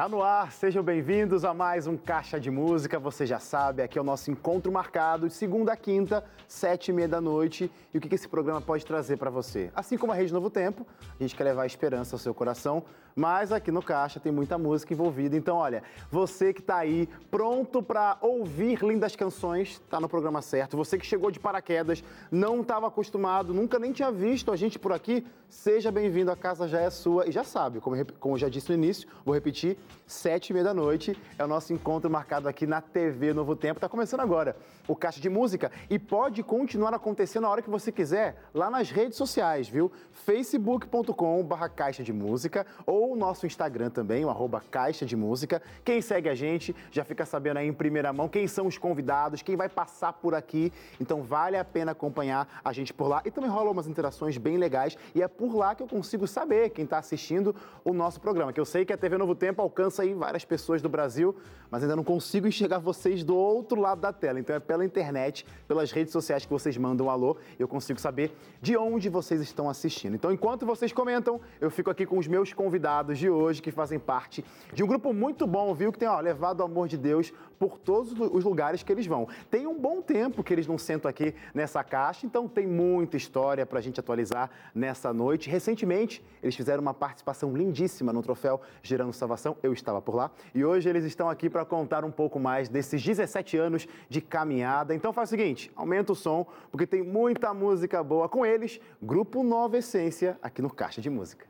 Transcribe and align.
Tá 0.00 0.08
no 0.08 0.22
ar, 0.22 0.50
sejam 0.50 0.82
bem-vindos 0.82 1.44
a 1.44 1.52
mais 1.52 1.86
um 1.86 1.94
Caixa 1.94 2.40
de 2.40 2.50
Música. 2.50 2.98
Você 2.98 3.26
já 3.26 3.38
sabe, 3.38 3.82
aqui 3.82 3.98
é 3.98 4.00
o 4.00 4.04
nosso 4.04 4.30
encontro 4.30 4.72
marcado 4.72 5.28
de 5.28 5.34
segunda 5.34 5.74
a 5.74 5.76
quinta, 5.76 6.24
sete 6.48 6.88
e 6.88 6.94
meia 6.94 7.06
da 7.06 7.20
noite. 7.20 7.70
E 7.92 7.98
o 7.98 8.00
que 8.00 8.14
esse 8.14 8.26
programa 8.26 8.62
pode 8.62 8.86
trazer 8.86 9.18
para 9.18 9.28
você? 9.28 9.70
Assim 9.74 9.98
como 9.98 10.10
a 10.10 10.14
Rede 10.14 10.32
Novo 10.32 10.48
Tempo, 10.48 10.86
a 11.02 11.22
gente 11.22 11.36
quer 11.36 11.44
levar 11.44 11.66
esperança 11.66 12.14
ao 12.14 12.18
seu 12.18 12.32
coração, 12.32 12.82
mas 13.14 13.52
aqui 13.52 13.70
no 13.70 13.82
Caixa 13.82 14.18
tem 14.18 14.32
muita 14.32 14.56
música 14.56 14.94
envolvida. 14.94 15.36
Então, 15.36 15.58
olha, 15.58 15.82
você 16.10 16.54
que 16.54 16.60
está 16.60 16.78
aí 16.78 17.06
pronto 17.30 17.82
para 17.82 18.16
ouvir 18.22 18.82
lindas 18.82 19.14
canções, 19.14 19.72
está 19.72 20.00
no 20.00 20.08
programa 20.08 20.40
certo. 20.40 20.78
Você 20.78 20.96
que 20.96 21.04
chegou 21.04 21.30
de 21.30 21.38
paraquedas, 21.38 22.02
não 22.30 22.62
estava 22.62 22.86
acostumado, 22.86 23.52
nunca 23.52 23.78
nem 23.78 23.92
tinha 23.92 24.10
visto 24.10 24.50
a 24.50 24.56
gente 24.56 24.78
por 24.78 24.94
aqui, 24.94 25.26
seja 25.46 25.90
bem-vindo. 25.92 26.30
A 26.30 26.36
casa 26.36 26.66
já 26.66 26.80
é 26.80 26.88
sua 26.88 27.28
e 27.28 27.32
já 27.32 27.44
sabe, 27.44 27.80
como, 27.80 28.02
como 28.18 28.36
eu 28.36 28.38
já 28.38 28.48
disse 28.48 28.70
no 28.70 28.74
início, 28.74 29.06
vou 29.26 29.34
repetir, 29.34 29.76
sete 30.06 30.50
e 30.50 30.52
meia 30.52 30.64
da 30.64 30.74
noite 30.74 31.18
é 31.38 31.44
o 31.44 31.48
nosso 31.48 31.72
encontro 31.72 32.08
marcado 32.08 32.48
aqui 32.48 32.66
na 32.66 32.80
TV 32.80 33.32
Novo 33.32 33.56
Tempo. 33.56 33.78
Está 33.78 33.88
começando 33.88 34.20
agora 34.20 34.56
o 34.86 34.94
Caixa 34.94 35.20
de 35.20 35.28
Música 35.28 35.70
e 35.88 35.98
pode 35.98 36.42
continuar 36.42 36.94
acontecendo 36.94 37.46
a 37.46 37.50
hora 37.50 37.62
que 37.62 37.70
você 37.70 37.90
quiser 37.90 38.36
lá 38.54 38.70
nas 38.70 38.90
redes 38.90 39.18
sociais, 39.18 39.68
viu? 39.68 39.90
facebook.com/barra 40.12 41.68
Caixa 41.68 42.02
de 42.02 42.12
Música 42.12 42.66
ou 42.86 43.00
ou 43.00 43.14
o 43.14 43.16
nosso 43.16 43.46
Instagram 43.46 43.88
também, 43.88 44.24
o 44.24 44.30
arroba 44.30 44.62
Caixa 44.70 45.06
de 45.06 45.16
Música. 45.16 45.62
Quem 45.82 46.02
segue 46.02 46.28
a 46.28 46.34
gente 46.34 46.76
já 46.90 47.02
fica 47.02 47.24
sabendo 47.24 47.56
aí 47.56 47.66
em 47.66 47.72
primeira 47.72 48.12
mão 48.12 48.28
quem 48.28 48.46
são 48.46 48.66
os 48.66 48.76
convidados, 48.76 49.40
quem 49.40 49.56
vai 49.56 49.70
passar 49.70 50.12
por 50.12 50.34
aqui. 50.34 50.70
Então 51.00 51.22
vale 51.22 51.56
a 51.56 51.64
pena 51.64 51.92
acompanhar 51.92 52.60
a 52.62 52.72
gente 52.72 52.92
por 52.92 53.08
lá. 53.08 53.22
E 53.24 53.30
também 53.30 53.48
rolam 53.48 53.72
umas 53.72 53.88
interações 53.88 54.36
bem 54.36 54.58
legais 54.58 54.98
e 55.14 55.22
é 55.22 55.28
por 55.28 55.54
lá 55.56 55.74
que 55.74 55.82
eu 55.82 55.88
consigo 55.88 56.26
saber 56.26 56.70
quem 56.70 56.84
está 56.84 56.98
assistindo 56.98 57.56
o 57.82 57.94
nosso 57.94 58.20
programa. 58.20 58.52
Que 58.52 58.60
eu 58.60 58.66
sei 58.66 58.84
que 58.84 58.92
a 58.92 58.98
TV 58.98 59.16
Novo 59.16 59.34
Tempo 59.34 59.62
alcança 59.62 59.79
aí 60.00 60.14
várias 60.14 60.44
pessoas 60.44 60.82
do 60.82 60.88
Brasil, 60.88 61.34
mas 61.70 61.82
ainda 61.82 61.96
não 61.96 62.04
consigo 62.04 62.46
enxergar 62.46 62.78
vocês 62.78 63.22
do 63.22 63.36
outro 63.36 63.80
lado 63.80 64.00
da 64.00 64.12
tela. 64.12 64.40
Então 64.40 64.54
é 64.54 64.60
pela 64.60 64.84
internet, 64.84 65.46
pelas 65.68 65.92
redes 65.92 66.12
sociais 66.12 66.44
que 66.44 66.50
vocês 66.50 66.76
mandam 66.76 67.06
um 67.06 67.10
alô, 67.10 67.36
eu 67.58 67.68
consigo 67.68 68.00
saber 68.00 68.36
de 68.60 68.76
onde 68.76 69.08
vocês 69.08 69.40
estão 69.40 69.70
assistindo. 69.70 70.14
Então 70.14 70.32
enquanto 70.32 70.66
vocês 70.66 70.92
comentam, 70.92 71.40
eu 71.60 71.70
fico 71.70 71.90
aqui 71.90 72.04
com 72.04 72.18
os 72.18 72.26
meus 72.26 72.52
convidados 72.52 73.18
de 73.18 73.30
hoje 73.30 73.62
que 73.62 73.70
fazem 73.70 73.98
parte 73.98 74.44
de 74.74 74.82
um 74.82 74.86
grupo 74.86 75.12
muito 75.12 75.46
bom, 75.46 75.72
viu? 75.72 75.92
Que 75.92 75.98
tem 75.98 76.08
ó, 76.08 76.18
levado 76.20 76.60
o 76.60 76.64
amor 76.64 76.88
de 76.88 76.98
Deus 76.98 77.32
por 77.58 77.78
todos 77.78 78.12
os 78.18 78.42
lugares 78.42 78.82
que 78.82 78.90
eles 78.90 79.06
vão. 79.06 79.28
Tem 79.50 79.66
um 79.66 79.78
bom 79.78 80.00
tempo 80.00 80.42
que 80.42 80.52
eles 80.52 80.66
não 80.66 80.78
sentam 80.78 81.08
aqui 81.08 81.34
nessa 81.54 81.84
caixa, 81.84 82.24
então 82.24 82.48
tem 82.48 82.66
muita 82.66 83.16
história 83.16 83.66
para 83.66 83.78
a 83.78 83.82
gente 83.82 84.00
atualizar 84.00 84.50
nessa 84.74 85.12
noite. 85.12 85.50
Recentemente, 85.50 86.24
eles 86.42 86.56
fizeram 86.56 86.80
uma 86.80 86.94
participação 86.94 87.54
lindíssima 87.54 88.12
no 88.12 88.22
troféu 88.22 88.60
Gerando 88.82 89.12
Salvação, 89.12 89.56
eu 89.62 89.69
estava 89.72 90.00
por 90.00 90.14
lá, 90.14 90.30
e 90.54 90.64
hoje 90.64 90.88
eles 90.88 91.04
estão 91.04 91.28
aqui 91.28 91.48
para 91.48 91.64
contar 91.64 92.04
um 92.04 92.10
pouco 92.10 92.38
mais 92.38 92.68
desses 92.68 93.02
17 93.02 93.56
anos 93.56 93.88
de 94.08 94.20
caminhada. 94.20 94.94
Então 94.94 95.12
faz 95.12 95.28
o 95.28 95.30
seguinte, 95.30 95.70
aumenta 95.74 96.12
o 96.12 96.16
som, 96.16 96.46
porque 96.70 96.86
tem 96.86 97.02
muita 97.02 97.52
música 97.54 98.02
boa 98.02 98.28
com 98.28 98.44
eles, 98.44 98.80
Grupo 99.02 99.42
Nova 99.42 99.78
Essência, 99.78 100.38
aqui 100.42 100.60
no 100.62 100.70
Caixa 100.70 101.00
de 101.00 101.10
Música. 101.10 101.46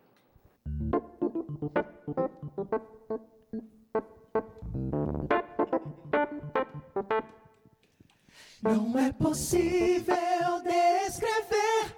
Não 8.63 8.99
é 8.99 9.11
possível 9.13 10.15
descrever 10.63 11.97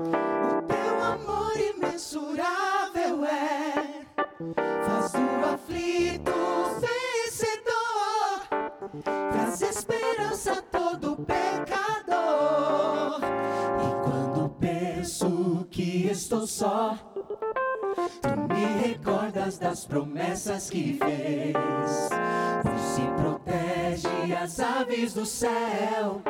o 0.00 0.62
teu 0.62 1.02
amor 1.02 1.56
imensurável 1.60 3.24
é. 3.24 3.73
Aflito 5.94 6.32
vencedor, 6.80 8.40
traz 9.30 9.60
esperança 9.62 10.54
a 10.54 10.62
todo 10.62 11.14
pecador. 11.24 13.20
E 13.78 14.02
quando 14.02 14.48
penso 14.58 15.64
que 15.70 16.08
estou 16.08 16.48
só, 16.48 16.98
Tu 18.20 18.54
me 18.54 18.64
recordas 18.82 19.56
das 19.56 19.86
promessas 19.86 20.68
que 20.68 20.98
fez. 20.98 21.54
Você 22.64 23.02
protege 23.16 24.34
as 24.34 24.58
aves 24.58 25.14
do 25.14 25.24
céu. 25.24 26.20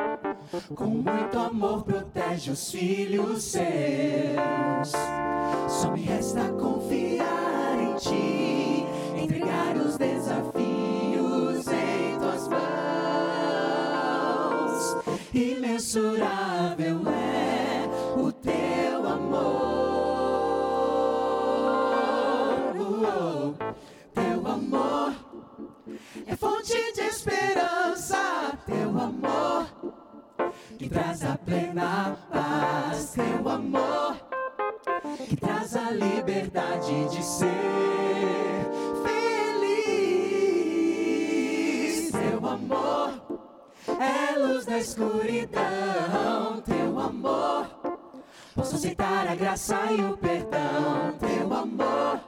Com 0.74 0.86
muito 0.86 1.38
amor 1.38 1.84
protege 1.84 2.50
os 2.50 2.70
filhos 2.70 3.44
seus. 3.44 4.92
Só 5.68 5.90
me 5.90 6.02
resta 6.02 6.52
confiar 6.52 7.78
em 7.80 7.94
ti, 7.96 8.63
os 9.84 9.96
desafios 9.96 11.66
em 11.68 12.18
tuas 12.18 12.48
mãos. 12.48 12.64
Imensurável 15.32 17.00
é 17.08 17.88
o 18.18 18.32
teu 18.32 19.06
amor. 19.06 19.84
que 30.84 30.90
traz 30.90 31.24
a 31.24 31.38
plena 31.38 32.16
paz, 32.30 33.12
teu 33.12 33.48
amor, 33.48 34.16
que 35.28 35.36
traz 35.36 35.74
a 35.76 35.90
liberdade 35.90 37.08
de 37.08 37.22
ser 37.22 38.73
amor 42.64 43.10
é 44.00 44.38
luz 44.38 44.66
na 44.66 44.78
escuridão, 44.78 46.62
teu 46.64 46.98
amor. 46.98 47.66
Posso 48.54 48.76
aceitar 48.76 49.28
a 49.28 49.34
graça 49.34 49.78
e 49.92 50.00
o 50.00 50.16
perdão, 50.16 51.14
teu 51.18 51.52
amor. 51.52 52.20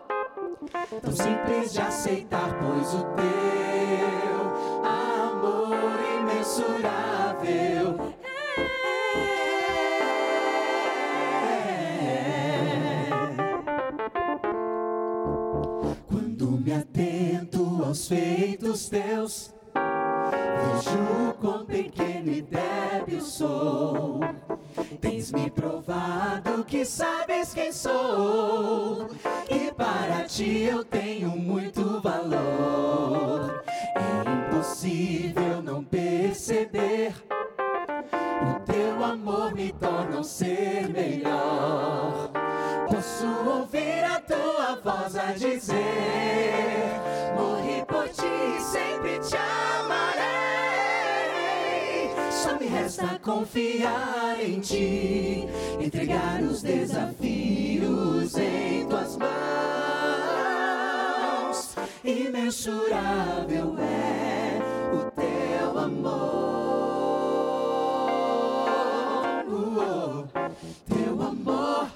Tão 1.01 1.13
simples 1.13 1.73
de 1.73 1.81
aceitar, 1.81 2.51
pois 2.59 2.95
o 2.95 3.05
teu 3.15 4.85
amor 4.85 5.99
imensurável 6.21 8.17
me 16.67 16.73
atento 16.73 17.85
aos 17.85 18.09
feitos 18.09 18.89
teus, 18.89 19.55
vejo 20.77 21.35
quão 21.41 21.65
pequeno 21.65 22.31
e 22.31 22.43
débil 22.43 23.21
sou. 23.21 24.21
Tens 25.01 25.33
me 25.33 25.51
provado 25.51 26.65
que 26.65 26.85
sabes 26.85 27.55
quem 27.55 27.73
sou, 27.73 29.09
e 29.51 29.73
para 29.73 30.25
ti 30.25 30.63
eu 30.63 30.85
tenho 30.85 31.31
muito 31.31 32.01
valor. 32.01 33.63
É 33.95 34.49
impossível 34.49 35.63
não 35.63 35.83
perceber. 35.83 37.15
O 38.43 38.61
teu 38.61 39.05
amor 39.05 39.55
me 39.55 39.73
torna 39.73 40.19
um 40.19 40.25
ser 40.25 40.89
melhor. 40.89 42.31
Posso 42.89 43.27
ouvir 43.49 44.05
a 44.05 44.21
tua 44.21 44.81
voz 44.83 45.17
a 45.17 45.33
dizer: 45.33 46.91
Morri 47.35 47.85
por 47.87 48.09
ti, 48.09 48.63
sempre 48.63 49.19
te 49.19 49.37
amarei. 49.37 50.46
Resta 52.69 53.19
confiar 53.21 54.39
em 54.41 54.61
ti, 54.61 55.47
entregar 55.81 56.43
os 56.43 56.63
desafios 56.63 58.37
em 58.37 58.87
tuas 58.89 59.17
mãos. 59.17 59.37
Imensurável 62.05 63.77
é 63.79 64.61
o 64.93 65.11
teu 65.13 65.79
amor. 65.79 66.57
Teu 70.89 71.23
amor 71.23 71.89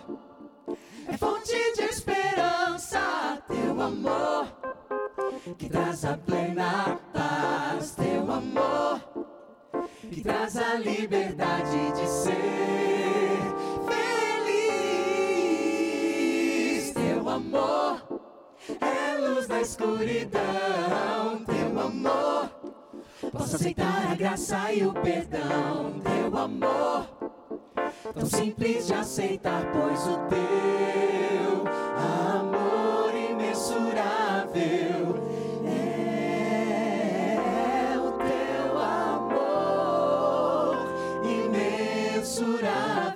é 1.08 1.16
fonte 1.16 1.72
de 1.76 1.82
esperança, 1.82 3.38
teu 3.48 3.80
amor 3.80 4.46
que 5.58 5.68
traz 5.68 6.04
a 6.04 6.16
plena 6.16 6.39
traz 10.20 10.56
a 10.56 10.74
liberdade 10.74 11.92
de 11.92 12.06
ser 12.06 13.40
feliz. 13.86 15.02
Teu 16.92 17.28
amor 17.28 18.02
é 18.80 19.18
luz 19.18 19.48
na 19.48 19.60
escuridão, 19.60 21.44
teu 21.44 21.80
amor. 21.80 22.48
Posso 23.32 23.56
aceitar 23.56 24.12
a 24.12 24.14
graça 24.14 24.72
e 24.72 24.84
o 24.86 24.92
perdão, 24.92 26.00
teu 26.00 26.36
amor 26.38 27.20
tão 28.14 28.26
simples 28.26 28.86
de 28.86 28.94
aceitar, 28.94 29.70
pois 29.72 30.06
o 30.06 30.18
teu 30.28 31.64
amor 31.96 33.14
imensurável 33.14 34.99
apresurar. 42.40 43.09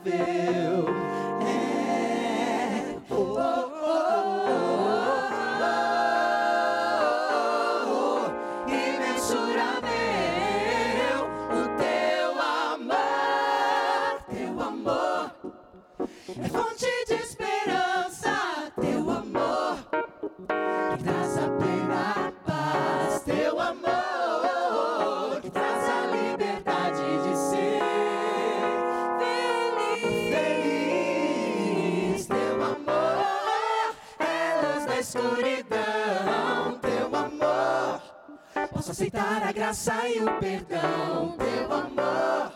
Aceitar 39.15 39.43
a 39.49 39.53
graça 39.53 40.09
e 40.09 40.21
o 40.21 40.39
perdão. 40.41 41.37
Teu 41.39 41.73
amor 41.73 42.53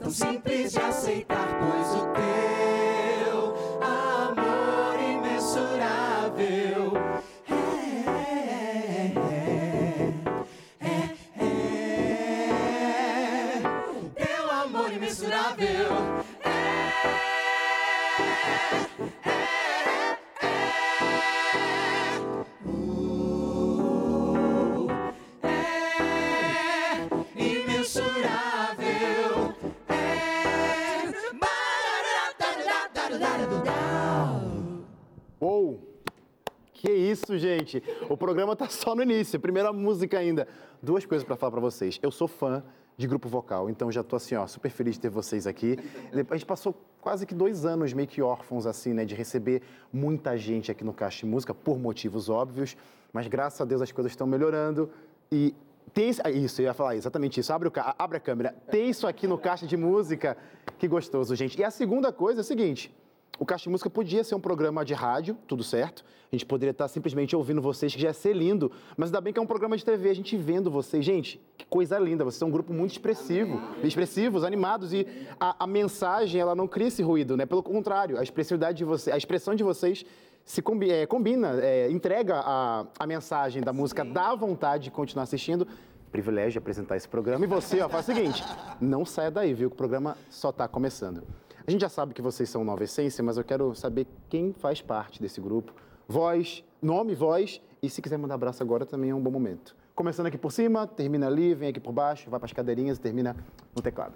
tão 0.00 0.10
simples 0.10 0.72
de 0.72 0.78
aceitar, 0.78 1.48
pois 1.58 1.88
o 1.94 2.12
teu 2.12 3.54
amor 3.80 5.00
imensurável 5.00 6.92
é, 7.48 7.54
é, 10.80 10.92
é, 11.40 11.52
teu 14.14 14.50
amor 14.50 14.92
imensurável 14.92 15.88
é, 16.44 16.50
é, 18.20 18.83
gente? 37.64 37.82
O 38.08 38.16
programa 38.16 38.54
tá 38.54 38.68
só 38.68 38.94
no 38.94 39.02
início, 39.02 39.40
primeira 39.40 39.72
música 39.72 40.18
ainda. 40.18 40.46
Duas 40.82 41.04
coisas 41.06 41.26
para 41.26 41.36
falar 41.36 41.52
para 41.52 41.60
vocês. 41.60 41.98
Eu 42.02 42.10
sou 42.10 42.28
fã 42.28 42.62
de 42.96 43.08
grupo 43.08 43.28
vocal, 43.28 43.68
então 43.68 43.90
já 43.90 44.04
tô 44.04 44.14
assim, 44.16 44.36
ó, 44.36 44.46
super 44.46 44.70
feliz 44.70 44.94
de 44.94 45.00
ter 45.00 45.08
vocês 45.08 45.46
aqui. 45.46 45.76
A 46.12 46.34
gente 46.34 46.46
passou 46.46 46.74
quase 47.00 47.26
que 47.26 47.34
dois 47.34 47.64
anos 47.64 47.92
meio 47.92 48.06
que 48.06 48.22
órfãos, 48.22 48.66
assim, 48.66 48.94
né, 48.94 49.04
de 49.04 49.14
receber 49.14 49.62
muita 49.92 50.36
gente 50.38 50.70
aqui 50.70 50.84
no 50.84 50.92
Caixa 50.92 51.20
de 51.20 51.26
Música, 51.26 51.52
por 51.52 51.78
motivos 51.78 52.28
óbvios, 52.28 52.76
mas 53.12 53.26
graças 53.26 53.60
a 53.60 53.64
Deus 53.64 53.82
as 53.82 53.90
coisas 53.90 54.12
estão 54.12 54.26
melhorando 54.26 54.90
e 55.32 55.54
tem 55.92 56.10
ah, 56.24 56.30
isso, 56.30 56.60
eu 56.60 56.66
ia 56.66 56.74
falar 56.74 56.96
exatamente 56.96 57.38
isso. 57.38 57.52
Abre, 57.52 57.68
o, 57.68 57.72
abre 57.98 58.16
a 58.16 58.20
câmera. 58.20 58.54
Tem 58.68 58.88
isso 58.88 59.06
aqui 59.06 59.28
no 59.28 59.38
Caixa 59.38 59.66
de 59.66 59.76
Música. 59.76 60.36
Que 60.78 60.88
gostoso, 60.88 61.36
gente. 61.36 61.58
E 61.60 61.62
a 61.62 61.70
segunda 61.70 62.12
coisa 62.12 62.40
é 62.40 62.42
o 62.42 62.44
seguinte: 62.44 62.92
o 63.38 63.44
Caixa 63.44 63.64
de 63.64 63.70
Música 63.70 63.90
podia 63.90 64.22
ser 64.22 64.34
um 64.34 64.40
programa 64.40 64.84
de 64.84 64.94
rádio, 64.94 65.36
tudo 65.46 65.62
certo. 65.64 66.04
A 66.30 66.34
gente 66.36 66.46
poderia 66.46 66.70
estar 66.70 66.86
simplesmente 66.88 67.34
ouvindo 67.34 67.60
vocês, 67.60 67.94
que 67.94 68.00
já 68.00 68.08
ia 68.08 68.14
ser 68.14 68.32
lindo. 68.34 68.70
Mas 68.96 69.08
ainda 69.08 69.20
bem 69.20 69.32
que 69.32 69.38
é 69.38 69.42
um 69.42 69.46
programa 69.46 69.76
de 69.76 69.84
TV, 69.84 70.08
a 70.10 70.14
gente 70.14 70.36
vendo 70.36 70.70
vocês. 70.70 71.04
Gente, 71.04 71.40
que 71.56 71.64
coisa 71.66 71.98
linda. 71.98 72.24
Vocês 72.24 72.38
são 72.38 72.48
um 72.48 72.50
grupo 72.50 72.72
muito 72.72 72.92
expressivo. 72.92 73.60
Expressivos, 73.82 74.44
animados. 74.44 74.92
E 74.92 75.06
a, 75.38 75.64
a 75.64 75.66
mensagem, 75.66 76.40
ela 76.40 76.54
não 76.54 76.66
cria 76.68 76.88
esse 76.88 77.02
ruído, 77.02 77.36
né? 77.36 77.44
Pelo 77.46 77.62
contrário, 77.62 78.18
a 78.18 78.22
expressividade 78.22 78.78
de 78.78 78.84
vocês, 78.84 79.14
a 79.14 79.18
expressão 79.18 79.54
de 79.54 79.62
vocês 79.64 80.04
se 80.44 80.60
combi- 80.60 80.90
é, 80.90 81.06
combina, 81.06 81.58
é, 81.60 81.90
entrega 81.90 82.40
a, 82.44 82.86
a 82.98 83.06
mensagem 83.06 83.62
da 83.62 83.72
música, 83.72 84.04
dá 84.04 84.34
vontade 84.34 84.84
de 84.84 84.90
continuar 84.90 85.22
assistindo. 85.24 85.66
Privilégio 86.10 86.58
apresentar 86.60 86.96
esse 86.96 87.08
programa. 87.08 87.44
E 87.44 87.48
você, 87.48 87.80
ó, 87.80 87.88
faz 87.88 88.08
o 88.08 88.12
seguinte: 88.14 88.44
não 88.80 89.04
saia 89.04 89.30
daí, 89.30 89.52
viu? 89.54 89.68
Que 89.70 89.74
o 89.74 89.76
programa 89.76 90.16
só 90.30 90.50
está 90.50 90.66
começando. 90.68 91.22
A 91.66 91.70
gente 91.70 91.80
já 91.80 91.88
sabe 91.88 92.12
que 92.12 92.20
vocês 92.20 92.50
são 92.50 92.62
Nova 92.62 92.84
Essência, 92.84 93.24
mas 93.24 93.38
eu 93.38 93.44
quero 93.44 93.74
saber 93.74 94.06
quem 94.28 94.52
faz 94.52 94.82
parte 94.82 95.20
desse 95.20 95.40
grupo. 95.40 95.72
Voz, 96.06 96.62
nome, 96.82 97.14
voz. 97.14 97.58
E 97.82 97.88
se 97.88 98.02
quiser 98.02 98.18
mandar 98.18 98.34
abraço 98.34 98.62
agora 98.62 98.84
também 98.84 99.10
é 99.10 99.14
um 99.14 99.20
bom 99.20 99.30
momento. 99.30 99.74
Começando 99.94 100.26
aqui 100.26 100.36
por 100.36 100.52
cima, 100.52 100.86
termina 100.86 101.26
ali, 101.26 101.54
vem 101.54 101.70
aqui 101.70 101.80
por 101.80 101.92
baixo, 101.92 102.28
vai 102.28 102.38
para 102.38 102.46
as 102.46 102.52
cadeirinhas 102.52 102.98
e 102.98 103.00
termina 103.00 103.34
no 103.74 103.80
teclado. 103.80 104.14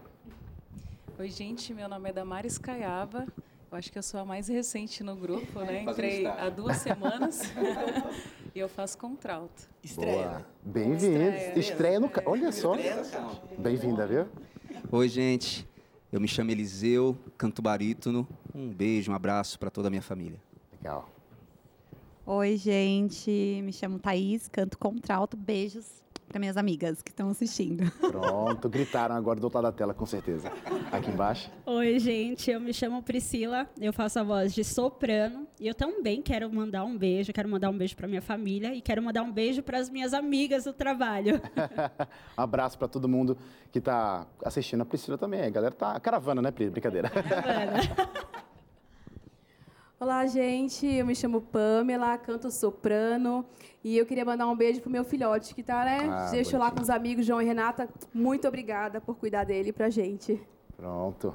Oi, 1.18 1.30
gente, 1.30 1.72
meu 1.72 1.88
nome 1.88 2.10
é 2.10 2.12
Damares 2.12 2.58
Caiava. 2.58 3.26
Eu 3.70 3.78
acho 3.78 3.90
que 3.90 3.98
eu 3.98 4.02
sou 4.02 4.20
a 4.20 4.24
mais 4.26 4.48
recente 4.48 5.02
no 5.02 5.16
grupo, 5.16 5.60
né? 5.60 5.84
Entrei 5.84 6.26
há 6.26 6.50
duas 6.50 6.76
semanas 6.78 7.40
e 8.54 8.58
eu 8.58 8.68
faço 8.68 8.98
contralto. 8.98 9.68
Boa. 9.94 10.44
Bem-vindo. 10.62 11.16
Estreia. 11.16 11.58
Estreia 11.58 12.00
no. 12.00 12.10
Olha 12.26 12.52
só. 12.52 12.74
Bem-vinda, 13.58 14.06
viu? 14.06 14.26
Oi, 14.90 15.08
gente. 15.08 15.67
Eu 16.10 16.18
me 16.20 16.26
chamo 16.26 16.50
Eliseu, 16.50 17.18
canto 17.36 17.60
barítono. 17.60 18.26
Um 18.54 18.72
beijo, 18.72 19.12
um 19.12 19.14
abraço 19.14 19.58
para 19.58 19.70
toda 19.70 19.88
a 19.88 19.90
minha 19.90 20.00
família. 20.00 20.40
Legal. 20.72 21.06
Oi, 22.24 22.56
gente. 22.56 23.60
Me 23.62 23.72
chamo 23.74 23.98
Thaís, 23.98 24.48
canto 24.48 24.78
contralto. 24.78 25.36
Beijos 25.36 26.02
para 26.28 26.38
minhas 26.38 26.56
amigas 26.56 27.02
que 27.02 27.10
estão 27.10 27.30
assistindo. 27.30 27.90
Pronto, 27.98 28.68
gritaram 28.68 29.14
agora 29.14 29.40
do 29.40 29.44
outro 29.44 29.60
lado 29.60 29.72
da 29.72 29.76
tela, 29.76 29.94
com 29.94 30.04
certeza. 30.04 30.52
Aqui 30.92 31.10
embaixo. 31.10 31.50
Oi, 31.64 31.98
gente, 31.98 32.50
eu 32.50 32.60
me 32.60 32.72
chamo 32.72 33.02
Priscila, 33.02 33.68
eu 33.80 33.92
faço 33.92 34.18
a 34.18 34.22
voz 34.22 34.54
de 34.54 34.62
soprano 34.62 35.46
e 35.58 35.66
eu 35.66 35.74
também 35.74 36.20
quero 36.20 36.52
mandar 36.52 36.84
um 36.84 36.96
beijo, 36.96 37.32
quero 37.32 37.48
mandar 37.48 37.70
um 37.70 37.78
beijo 37.78 37.96
para 37.96 38.06
minha 38.06 38.22
família 38.22 38.74
e 38.74 38.80
quero 38.80 39.02
mandar 39.02 39.22
um 39.22 39.32
beijo 39.32 39.62
para 39.62 39.78
as 39.78 39.88
minhas 39.88 40.12
amigas 40.12 40.64
do 40.64 40.72
trabalho. 40.72 41.40
um 42.36 42.40
abraço 42.42 42.78
para 42.78 42.88
todo 42.88 43.08
mundo 43.08 43.36
que 43.72 43.78
está 43.78 44.26
assistindo. 44.44 44.82
A 44.82 44.84
Priscila 44.84 45.16
também. 45.16 45.42
A 45.42 45.50
galera 45.50 45.74
tá 45.74 45.98
caravana, 45.98 46.42
né, 46.42 46.50
Pri? 46.50 46.68
Brincadeira. 46.68 47.10
Olá, 50.00 50.24
gente. 50.26 50.86
Eu 50.86 51.04
me 51.04 51.14
chamo 51.14 51.40
Pamela, 51.40 52.16
canto 52.18 52.52
soprano. 52.52 53.44
E 53.84 53.96
eu 53.96 54.04
queria 54.04 54.24
mandar 54.24 54.46
um 54.48 54.56
beijo 54.56 54.80
pro 54.80 54.90
meu 54.90 55.04
filhote, 55.04 55.54
que 55.54 55.62
tá, 55.62 55.84
né? 55.84 55.98
Ah, 56.10 56.30
Deixou 56.30 56.58
lá 56.58 56.66
bonitinho. 56.66 56.76
com 56.76 56.82
os 56.82 56.90
amigos, 56.90 57.26
João 57.26 57.40
e 57.40 57.44
Renata. 57.44 57.88
Muito 58.12 58.46
obrigada 58.48 59.00
por 59.00 59.16
cuidar 59.16 59.44
dele 59.44 59.72
pra 59.72 59.88
gente. 59.88 60.40
Pronto. 60.76 61.34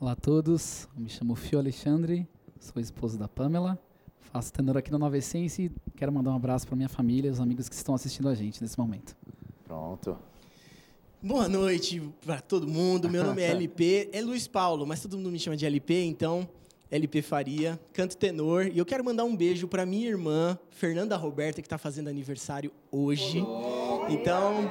Olá 0.00 0.12
a 0.12 0.16
todos, 0.16 0.88
eu 0.96 1.02
me 1.02 1.08
chamo 1.08 1.34
Fio 1.34 1.58
Alexandre, 1.58 2.26
sou 2.58 2.80
esposo 2.82 3.18
da 3.18 3.26
Pamela, 3.28 3.78
faço 4.20 4.52
tenor 4.52 4.76
aqui 4.76 4.90
no 4.90 4.98
Nova 4.98 5.16
Essência 5.16 5.62
e 5.64 5.72
quero 5.96 6.12
mandar 6.12 6.32
um 6.32 6.36
abraço 6.36 6.66
para 6.66 6.76
minha 6.76 6.88
família 6.88 7.28
e 7.28 7.30
os 7.30 7.40
amigos 7.40 7.68
que 7.68 7.74
estão 7.74 7.94
assistindo 7.94 8.28
a 8.28 8.34
gente 8.34 8.60
nesse 8.62 8.78
momento. 8.78 9.16
Pronto. 9.64 10.18
Boa 11.22 11.48
noite 11.48 12.02
para 12.24 12.40
todo 12.40 12.66
mundo. 12.68 13.08
Meu 13.08 13.24
nome 13.24 13.40
é 13.42 13.50
LP. 13.52 14.10
É 14.12 14.20
Luiz 14.20 14.46
Paulo, 14.46 14.86
mas 14.86 15.00
todo 15.00 15.16
mundo 15.16 15.30
me 15.30 15.38
chama 15.38 15.56
de 15.56 15.64
LP, 15.64 16.04
então 16.04 16.46
LP 16.90 17.22
Faria, 17.22 17.80
canto 17.92 18.16
tenor. 18.16 18.66
E 18.66 18.78
eu 18.78 18.86
quero 18.86 19.04
mandar 19.04 19.24
um 19.24 19.36
beijo 19.36 19.66
para 19.66 19.84
minha 19.84 20.08
irmã, 20.08 20.58
Fernanda 20.70 21.16
Roberta, 21.16 21.60
que 21.60 21.66
está 21.66 21.78
fazendo 21.78 22.08
aniversário 22.08 22.70
hoje. 22.90 23.44
Então, 24.08 24.70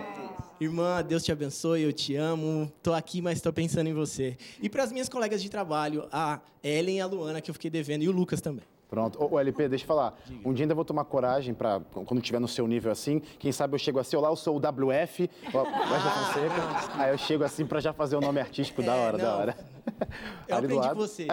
irmã, 0.59 1.03
Deus 1.03 1.23
te 1.23 1.31
abençoe, 1.31 1.81
eu 1.81 1.91
te 1.91 2.15
amo. 2.15 2.71
Tô 2.81 2.93
aqui, 2.93 3.21
mas 3.21 3.37
estou 3.37 3.51
pensando 3.51 3.87
em 3.87 3.93
você. 3.93 4.37
E 4.61 4.69
para 4.69 4.83
as 4.83 4.91
minhas 4.91 5.09
colegas 5.09 5.41
de 5.41 5.49
trabalho, 5.49 6.07
a 6.11 6.39
Ellen 6.63 6.97
e 6.97 7.01
a 7.01 7.05
Luana, 7.05 7.41
que 7.41 7.49
eu 7.49 7.53
fiquei 7.53 7.69
devendo, 7.69 8.03
e 8.03 8.09
o 8.09 8.11
Lucas 8.11 8.39
também. 8.39 8.63
Pronto. 8.95 9.21
Ô, 9.21 9.35
ô, 9.35 9.39
LP, 9.39 9.67
deixa 9.67 9.83
eu 9.83 9.87
falar. 9.87 10.17
Um 10.45 10.53
dia 10.53 10.63
ainda 10.63 10.73
vou 10.73 10.85
tomar 10.85 11.03
coragem 11.03 11.53
para 11.53 11.81
quando 12.05 12.21
tiver 12.21 12.39
no 12.39 12.47
seu 12.47 12.65
nível 12.65 12.91
assim, 12.91 13.19
quem 13.37 13.51
sabe 13.51 13.75
eu 13.75 13.79
chego 13.79 13.99
assim, 13.99 14.15
olá, 14.15 14.29
eu 14.29 14.35
sou 14.37 14.55
o 14.55 14.57
WF, 14.57 15.29
Wesley 15.43 16.11
Fonseca. 16.13 16.93
Aí 17.03 17.11
eu 17.11 17.17
chego 17.17 17.43
assim 17.43 17.65
para 17.65 17.81
já 17.81 17.91
fazer 17.91 18.15
o 18.15 18.21
nome 18.21 18.39
artístico 18.39 18.81
da 18.81 18.95
É, 18.95 19.05
hora, 19.07 19.17
da 19.17 19.23
não. 19.31 19.39
hora. 19.39 19.57
Eu 20.47 20.55
Ali 20.57 20.67
do 20.67 20.79
aprendi 20.79 20.81
com 20.81 20.87
lado. 20.87 20.99
você. 21.07 21.27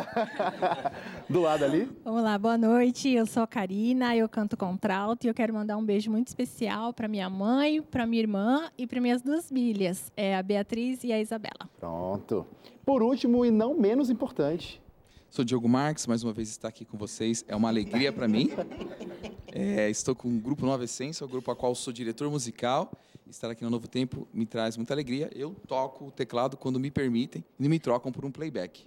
Do 1.28 1.40
lado 1.40 1.64
ali. 1.64 1.90
Vamos 2.04 2.22
lá, 2.22 2.36
boa 2.38 2.58
noite. 2.58 3.08
Eu 3.10 3.24
sou 3.26 3.42
a 3.42 3.46
Karina, 3.46 4.14
eu 4.14 4.28
canto 4.28 4.56
contralto 4.58 5.26
e 5.26 5.30
eu 5.30 5.34
quero 5.34 5.54
mandar 5.54 5.76
um 5.78 5.84
beijo 5.84 6.10
muito 6.10 6.28
especial 6.28 6.92
para 6.92 7.08
minha 7.08 7.30
mãe, 7.30 7.80
para 7.80 8.06
minha 8.06 8.20
irmã 8.20 8.68
e 8.76 8.86
para 8.86 9.00
minhas 9.00 9.22
duas 9.22 9.48
filhas, 9.48 10.12
é 10.16 10.36
a 10.36 10.42
Beatriz 10.42 11.02
e 11.02 11.12
a 11.12 11.18
Isabela. 11.20 11.68
Pronto. 11.80 12.46
Por 12.84 13.02
último 13.02 13.44
e 13.44 13.50
não 13.50 13.74
menos 13.74 14.10
importante, 14.10 14.81
Sou 15.32 15.42
Diogo 15.42 15.66
Marques, 15.66 16.06
mais 16.06 16.22
uma 16.22 16.30
vez 16.30 16.50
estar 16.50 16.68
aqui 16.68 16.84
com 16.84 16.98
vocês 16.98 17.42
é 17.48 17.56
uma 17.56 17.70
alegria 17.70 18.12
para 18.12 18.28
mim. 18.28 18.50
É, 19.50 19.88
estou 19.88 20.14
com 20.14 20.28
o 20.28 20.38
Grupo 20.38 20.66
Nova 20.66 20.84
Essência, 20.84 21.24
o 21.24 21.28
grupo 21.28 21.50
a 21.50 21.56
qual 21.56 21.74
sou 21.74 21.90
diretor 21.90 22.30
musical. 22.30 22.92
Estar 23.26 23.50
aqui 23.50 23.64
no 23.64 23.70
Novo 23.70 23.88
Tempo 23.88 24.28
me 24.30 24.44
traz 24.44 24.76
muita 24.76 24.92
alegria. 24.92 25.30
Eu 25.34 25.56
toco 25.66 26.08
o 26.08 26.10
teclado 26.10 26.58
quando 26.58 26.78
me 26.78 26.90
permitem 26.90 27.42
e 27.58 27.66
me 27.66 27.78
trocam 27.78 28.12
por 28.12 28.26
um 28.26 28.30
playback. 28.30 28.84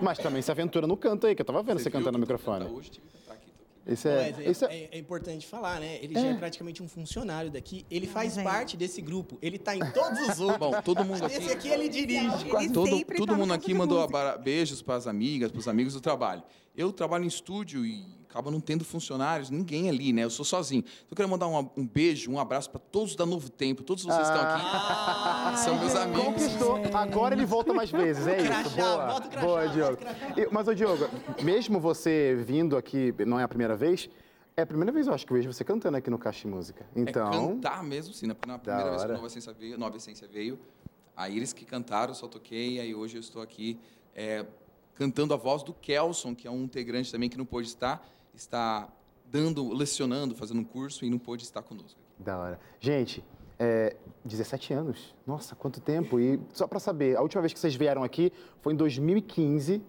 mas 0.00 0.16
também 0.18 0.42
se 0.42 0.50
aventura 0.52 0.86
no 0.86 0.96
canto 0.96 1.26
aí, 1.26 1.34
que 1.34 1.42
eu 1.42 1.46
tava 1.46 1.60
vendo 1.60 1.78
você, 1.78 1.90
viu 1.90 1.92
cantando 1.92 2.12
no 2.12 2.20
microfone. 2.20 2.66
Hoje 2.66 2.90
tive 2.92 3.06
Esse 3.86 4.08
é, 4.08 4.14
Wesley, 4.16 4.46
esse 4.48 4.64
é- 4.64 4.68
é, 4.68 4.88
é 4.92 4.98
importante 4.98 5.46
falar, 5.46 5.80
né? 5.80 5.98
Ele 6.02 6.14
já 6.14 6.26
é 6.26 6.34
praticamente 6.34 6.82
um 6.82 6.88
funcionário 6.88 7.50
daqui. 7.50 7.84
Ele 7.90 8.06
faz 8.06 8.36
parte 8.36 8.76
desse 8.76 9.02
grupo. 9.02 9.38
Ele 9.42 9.58
tá 9.58 9.74
em 9.74 9.80
todos 9.90 10.20
os 10.28 10.40
outros. 10.40 10.58
Bom, 10.58 10.82
todo 10.82 11.04
mundo 11.04 11.24
aqui. 11.24 11.36
Esse 11.36 11.50
aqui 11.52 11.68
ele 11.68 11.88
dirige. 11.88 12.44
Todo, 12.72 12.88
sempre 12.88 13.16
todo 13.18 13.28
tá 13.28 13.32
no 13.32 13.38
mundo 13.40 13.52
aqui 13.52 13.74
mandou 13.74 14.06
beijos 14.42 14.80
para 14.82 14.94
as 14.96 15.06
amigas, 15.06 15.50
para 15.50 15.58
os 15.58 15.68
amigos 15.68 15.94
do 15.94 16.00
trabalho. 16.00 16.42
Eu 16.76 16.92
trabalho 16.92 17.24
em 17.24 17.28
estúdio 17.28 17.84
e 17.84 18.04
acaba 18.32 18.50
não 18.50 18.60
tendo 18.60 18.82
funcionários, 18.82 19.50
ninguém 19.50 19.90
ali, 19.90 20.10
né? 20.10 20.24
Eu 20.24 20.30
sou 20.30 20.42
sozinho. 20.44 20.80
Então 20.80 21.08
eu 21.10 21.16
quero 21.16 21.28
mandar 21.28 21.46
um, 21.48 21.68
um 21.76 21.86
beijo, 21.86 22.30
um 22.30 22.40
abraço 22.40 22.70
para 22.70 22.80
todos 22.80 23.14
da 23.14 23.26
Novo 23.26 23.50
Tempo, 23.50 23.82
todos 23.82 24.04
vocês 24.04 24.26
que 24.26 24.34
estão 24.34 24.50
aqui. 24.50 25.58
São 25.58 25.78
meus 25.78 25.94
amigos. 25.94 26.24
Conquistou. 26.24 26.80
Agora 26.94 27.34
ele 27.34 27.44
volta 27.44 27.74
mais 27.74 27.90
vezes, 27.90 28.26
é 28.26 28.38
isso. 28.38 28.46
Crachá, 28.46 28.70
Boa, 28.70 29.06
bota 29.06 29.26
o 29.26 29.30
crachá, 29.30 29.46
boa, 29.46 29.68
Diogo. 29.68 29.96
crachá. 29.98 30.40
E- 30.40 30.48
Mas, 30.50 30.66
ô 30.66 30.74
Diogo, 30.74 31.04
mesmo 31.42 31.78
você 31.78 32.34
vindo 32.46 32.74
aqui, 32.76 33.14
não 33.26 33.38
é 33.38 33.42
a 33.42 33.48
primeira 33.48 33.76
vez, 33.76 34.08
é 34.56 34.62
a 34.62 34.66
primeira 34.66 34.90
vez, 34.90 35.06
eu 35.06 35.12
acho, 35.12 35.26
que 35.26 35.32
eu 35.32 35.36
vejo 35.36 35.52
você 35.52 35.62
cantando 35.62 35.98
aqui 35.98 36.08
no 36.08 36.18
Caixa 36.18 36.40
de 36.40 36.46
Música. 36.54 36.86
Então, 36.96 37.28
É 37.28 37.36
cantar 37.36 37.84
mesmo, 37.84 38.14
sim. 38.14 38.26
Na 38.26 38.34
na 38.46 38.58
primeira 38.58 38.90
vez 38.90 39.04
que 39.04 39.10
a 39.10 39.14
Nova 39.14 39.26
Essência 39.26 39.52
veio, 39.52 39.78
Nova 39.78 39.96
Essência 39.98 40.26
veio, 40.26 40.58
aí 41.14 41.36
eles 41.36 41.52
que 41.52 41.66
cantaram, 41.66 42.12
eu 42.12 42.14
só 42.14 42.26
toquei, 42.26 42.80
aí 42.80 42.94
hoje 42.94 43.16
eu 43.18 43.20
estou 43.20 43.42
aqui 43.42 43.78
é, 44.14 44.46
cantando 44.94 45.32
a 45.34 45.36
voz 45.36 45.62
do 45.62 45.72
Kelson, 45.74 46.34
que 46.34 46.46
é 46.46 46.50
um 46.50 46.64
integrante 46.64 47.10
também 47.12 47.28
que 47.28 47.36
não 47.38 47.44
pôde 47.46 47.66
estar, 47.68 48.06
está 48.34 48.88
dando, 49.26 49.72
lecionando, 49.72 50.34
fazendo 50.34 50.60
um 50.60 50.64
curso 50.64 51.04
e 51.04 51.10
não 51.10 51.18
pôde 51.18 51.42
estar 51.42 51.62
conosco. 51.62 51.98
da 52.18 52.38
hora. 52.38 52.60
Gente, 52.78 53.24
é, 53.58 53.96
17 54.24 54.74
anos. 54.74 55.14
Nossa, 55.26 55.54
quanto 55.54 55.80
tempo. 55.80 56.18
E 56.20 56.40
só 56.52 56.66
pra 56.66 56.78
saber, 56.78 57.16
a 57.16 57.22
última 57.22 57.40
vez 57.42 57.52
que 57.52 57.58
vocês 57.58 57.74
vieram 57.74 58.02
aqui 58.02 58.32
foi 58.60 58.72
em 58.72 58.76
2015. 58.76 59.82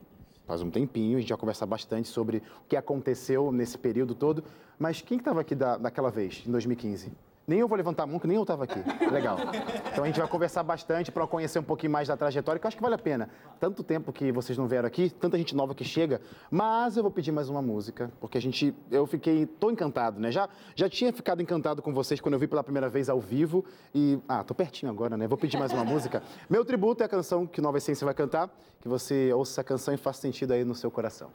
Faz 0.45 0.61
um 0.61 0.69
tempinho, 0.69 1.17
a 1.17 1.21
gente 1.21 1.29
vai 1.29 1.37
conversar 1.37 1.65
bastante 1.65 2.07
sobre 2.09 2.37
o 2.37 2.67
que 2.67 2.75
aconteceu 2.75 3.51
nesse 3.51 3.77
período 3.77 4.13
todo. 4.13 4.43
Mas 4.77 5.01
quem 5.01 5.17
que 5.17 5.21
estava 5.21 5.41
aqui 5.41 5.55
da, 5.55 5.77
daquela 5.77 6.11
vez, 6.11 6.43
em 6.45 6.51
2015? 6.51 7.11
Nem 7.45 7.59
eu 7.59 7.67
vou 7.67 7.77
levantar 7.77 8.03
a 8.03 8.07
mão, 8.07 8.19
que 8.19 8.27
nem 8.27 8.37
eu 8.37 8.43
estava 8.43 8.63
aqui. 8.63 8.79
Legal. 9.11 9.37
Então 9.91 10.03
a 10.03 10.07
gente 10.07 10.19
vai 10.19 10.27
conversar 10.29 10.63
bastante 10.63 11.11
para 11.11 11.27
conhecer 11.27 11.59
um 11.59 11.63
pouquinho 11.63 11.91
mais 11.91 12.07
da 12.07 12.15
trajetória, 12.15 12.57
que 12.57 12.65
eu 12.65 12.67
acho 12.69 12.77
que 12.77 12.83
vale 12.83 12.95
a 12.95 12.97
pena. 12.97 13.29
Tanto 13.59 13.83
tempo 13.83 14.13
que 14.13 14.31
vocês 14.31 14.57
não 14.57 14.65
vieram 14.65 14.87
aqui, 14.87 15.09
tanta 15.09 15.37
gente 15.37 15.53
nova 15.53 15.75
que 15.75 15.83
chega, 15.83 16.21
mas 16.49 16.95
eu 16.95 17.03
vou 17.03 17.11
pedir 17.11 17.31
mais 17.33 17.49
uma 17.49 17.61
música, 17.61 18.09
porque 18.21 18.37
a 18.37 18.41
gente, 18.41 18.73
eu 18.89 19.05
fiquei, 19.05 19.45
tô 19.45 19.69
encantado, 19.69 20.19
né? 20.19 20.31
Já, 20.31 20.47
já 20.73 20.89
tinha 20.89 21.11
ficado 21.11 21.41
encantado 21.41 21.81
com 21.81 21.93
vocês 21.93 22.21
quando 22.21 22.35
eu 22.35 22.39
vi 22.39 22.47
pela 22.47 22.63
primeira 22.63 22.87
vez 22.87 23.09
ao 23.09 23.19
vivo 23.19 23.65
e, 23.93 24.17
ah, 24.27 24.43
tô 24.43 24.53
pertinho 24.53 24.91
agora, 24.91 25.17
né? 25.17 25.27
Vou 25.27 25.37
pedir 25.37 25.57
mais 25.57 25.73
uma 25.73 25.83
música. 25.83 26.23
Meu 26.49 26.63
tributo 26.63 27.03
é 27.03 27.05
a 27.05 27.09
canção 27.09 27.45
que 27.45 27.59
Nova 27.59 27.77
Essência 27.77 28.05
vai 28.05 28.13
cantar, 28.13 28.49
que 28.79 28.87
você 28.87 29.33
ouça 29.33 29.53
essa 29.53 29.63
canção 29.63 29.93
e 29.93 29.97
faça 29.97 30.21
sentido 30.21 30.51
aí 30.51 30.63
no 30.63 30.75
seu 30.75 30.89
coração. 30.89 31.29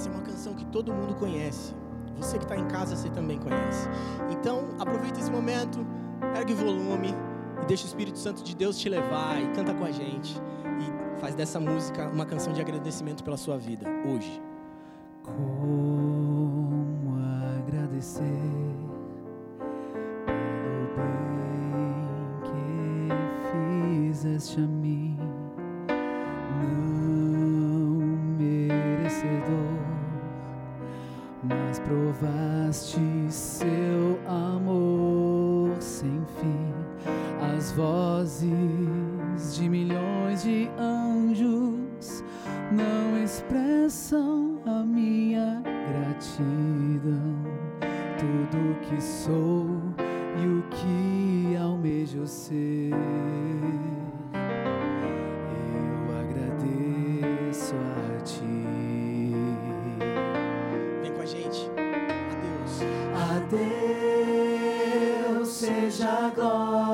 Essa 0.00 0.08
é 0.08 0.12
uma 0.12 0.22
canção 0.22 0.54
que 0.54 0.64
todo 0.64 0.94
mundo 0.94 1.14
conhece. 1.14 1.74
Você 2.16 2.38
que 2.38 2.44
está 2.44 2.56
em 2.56 2.66
casa, 2.68 2.96
você 2.96 3.10
também 3.10 3.38
conhece. 3.38 3.86
Então, 4.30 4.70
aproveita 4.78 5.20
esse 5.20 5.30
momento, 5.30 5.86
ergue 6.34 6.54
o 6.54 6.56
volume 6.56 7.14
e 7.62 7.66
deixa 7.66 7.84
o 7.84 7.86
Espírito 7.86 8.18
Santo 8.18 8.42
de 8.42 8.56
Deus 8.56 8.78
te 8.78 8.88
levar 8.88 9.38
e 9.42 9.48
canta 9.48 9.74
com 9.74 9.84
a 9.84 9.90
gente. 9.90 10.40
E 10.64 11.20
faz 11.20 11.34
dessa 11.34 11.60
música 11.60 12.08
uma 12.08 12.24
canção 12.24 12.50
de 12.50 12.62
agradecimento 12.62 13.22
pela 13.22 13.36
sua 13.36 13.58
vida, 13.58 13.86
hoje. 14.10 14.40
Como 15.22 17.18
agradecer 17.58 18.24
pelo 20.24 20.86
bem 20.96 22.40
que 22.46 24.08
fizeste 24.08 24.60
a 24.60 24.66
mim, 24.66 25.18
não 26.62 28.00
merecedor, 28.38 29.79
mas 31.42 31.78
provaste 31.80 33.00
seu 33.28 34.18
amor 34.26 35.76
sem 35.80 36.22
fim. 36.40 36.74
As 37.56 37.72
vozes 37.72 38.50
de 39.54 39.68
milhões 39.68 40.42
de 40.42 40.68
anjos 40.78 42.22
não 42.70 42.99
gente. 61.30 61.70
Adeus. 61.76 62.82
A 63.14 63.38
Deus 65.38 65.48
seja 65.48 66.08
a 66.08 66.30
glória, 66.30 66.89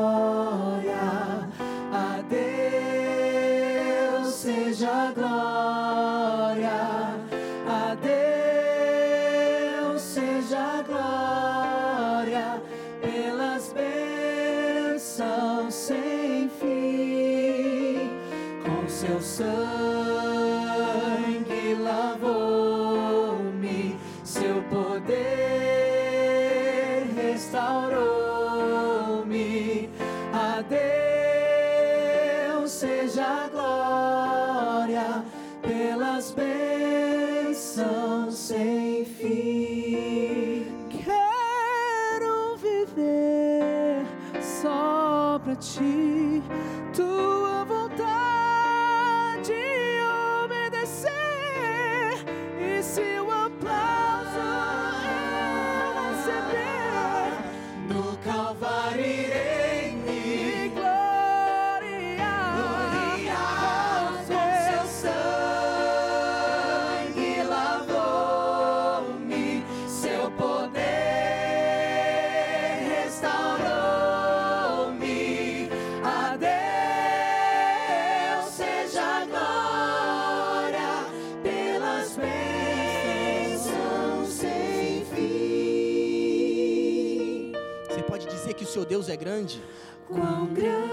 grande? 89.17 89.63
Quão 90.07 90.47
grande 90.47 90.86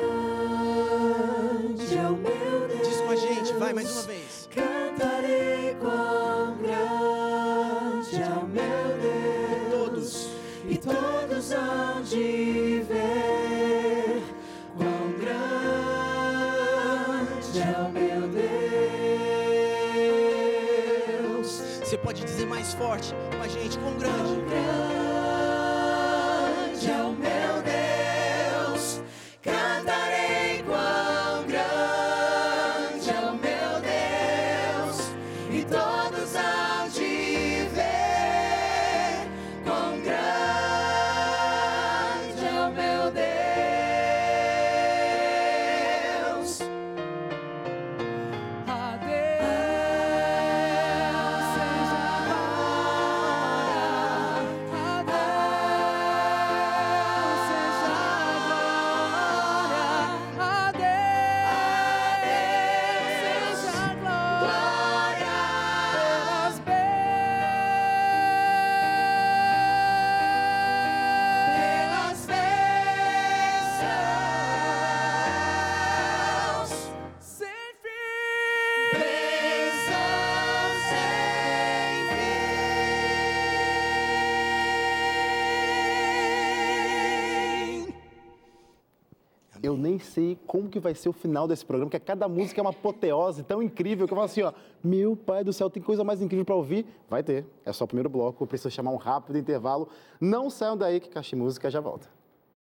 Eu 89.74 89.78
nem 89.78 89.98
sei 89.98 90.38
como 90.46 90.70
que 90.70 90.80
vai 90.80 90.94
ser 90.94 91.10
o 91.10 91.14
final 91.14 91.48
desse 91.48 91.66
programa, 91.66 91.90
porque 91.90 92.06
cada 92.06 92.28
música 92.28 92.62
é 92.62 92.64
uma 92.64 92.70
apoteose 92.70 93.42
tão 93.42 93.62
incrível 93.62 94.06
que 94.06 94.14
eu 94.14 94.16
falo 94.16 94.26
assim, 94.26 94.44
ó, 94.44 94.54
meu 94.84 95.16
pai 95.16 95.44
do 95.44 95.52
céu, 95.52 95.68
tem 95.70 95.82
coisa 95.82 96.04
mais 96.04 96.22
incrível 96.22 96.46
para 96.46 96.54
ouvir? 96.54 96.86
Vai 97.10 97.24
ter. 97.24 97.46
É 97.66 97.74
só 97.74 97.86
o 97.86 97.88
primeiro 97.88 98.10
bloco, 98.10 98.44
eu 98.44 98.48
preciso 98.48 98.70
chamar 98.70 98.92
um 98.92 98.98
rápido 98.98 99.38
intervalo. 99.38 99.90
Não 100.22 100.50
saiam 100.50 100.78
daí 100.78 101.00
que 101.00 101.10
Caixa 101.10 101.36
Música 101.36 101.72
já 101.72 101.80
volta. 101.80 102.08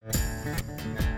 Tudo 0.02 1.17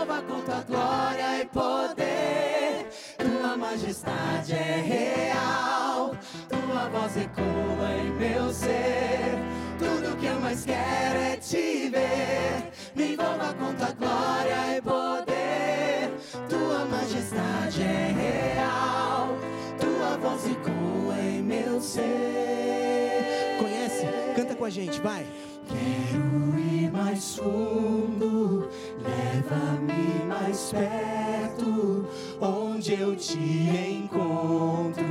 Envolva 0.00 0.22
com 0.22 0.40
tua 0.40 0.62
glória 0.62 1.42
e 1.42 1.46
poder. 1.46 2.88
Tua 3.18 3.54
majestade 3.54 4.54
é 4.54 4.80
real. 4.80 6.12
Tua 6.48 6.88
voz 6.88 7.16
ecoa 7.18 7.92
em 7.98 8.10
meu 8.12 8.50
ser. 8.50 9.36
Tudo 9.78 10.16
que 10.16 10.24
eu 10.24 10.40
mais 10.40 10.64
quero 10.64 11.18
é 11.18 11.36
te 11.36 11.90
ver. 11.90 12.72
Me 12.96 13.12
envolva 13.12 13.52
com 13.52 13.74
tua 13.74 13.92
glória 13.92 14.78
e 14.78 14.80
poder. 14.80 16.14
Tua 16.48 16.86
majestade 16.86 17.82
é 17.82 18.54
real. 18.54 19.36
Tua 19.78 20.16
voz 20.16 20.46
ecoa 20.46 21.20
em 21.20 21.42
meu 21.42 21.78
ser. 21.78 23.58
Conhece? 23.58 24.06
Canta 24.34 24.54
com 24.54 24.64
a 24.64 24.70
gente, 24.70 24.98
vai. 25.02 25.26
Quero 25.68 26.58
ir 26.58 26.90
mais 26.90 27.36
fundo, 27.36 28.69
leva-me 29.02 30.24
mais 30.26 30.72
perto, 30.72 32.06
onde 32.40 32.94
eu 32.94 33.16
te 33.16 33.38
encontro, 33.38 35.04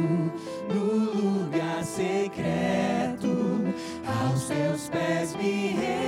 no 0.74 1.14
lugar 1.14 1.84
secreto, 1.84 3.30
aos 4.06 4.48
teus 4.48 4.90
pés 4.90 5.36
me 5.36 5.74
rendo, 5.74 5.99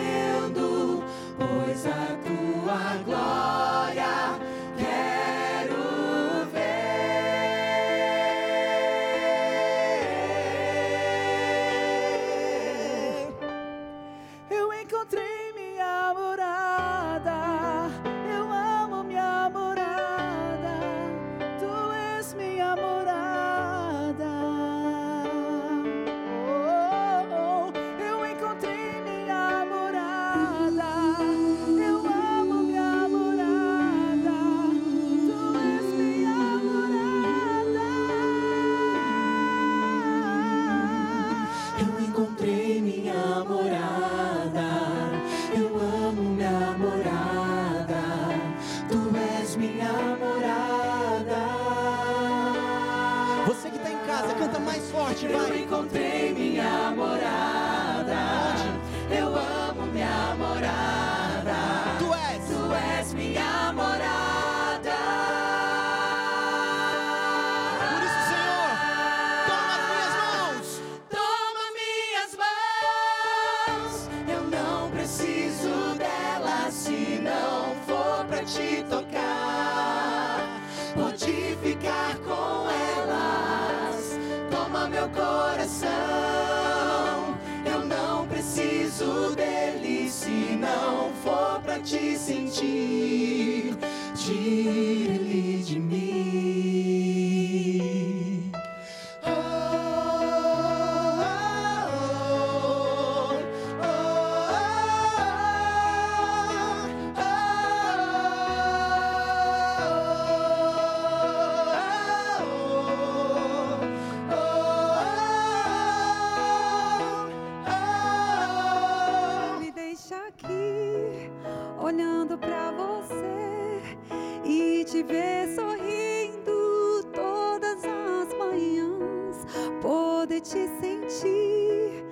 poder 130.32 130.42
te 130.42 130.70
sentir, 130.80 132.06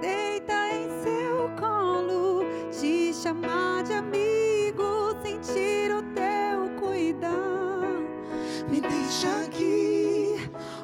deita 0.00 0.70
em 0.72 0.88
seu 1.02 1.50
colo, 1.60 2.42
te 2.72 3.12
chamar 3.12 3.82
de 3.82 3.92
amigo, 3.92 5.14
sentir 5.22 5.92
o 5.92 6.02
teu 6.14 6.70
cuidar. 6.80 8.00
Me 8.70 8.80
deixa 8.80 9.28
aqui 9.44 10.36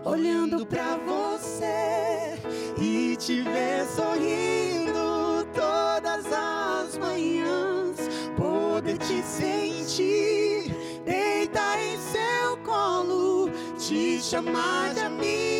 olhando 0.04 0.66
pra 0.66 0.98
você 0.98 2.38
e 2.78 3.16
te 3.16 3.40
ver 3.40 3.86
sorrindo 3.86 5.46
todas 5.54 6.26
as 6.26 6.98
manhãs, 6.98 7.96
poder 8.36 8.98
te 8.98 9.22
sentir, 9.22 10.76
deitar 11.06 11.78
em 11.82 11.96
seu 11.96 12.58
colo, 12.58 13.48
te 13.78 14.20
chamar 14.20 14.92
de 14.92 15.00
amigo, 15.00 15.51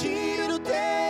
sentir 0.00 0.50
o 0.50 0.58
teu 0.58 1.09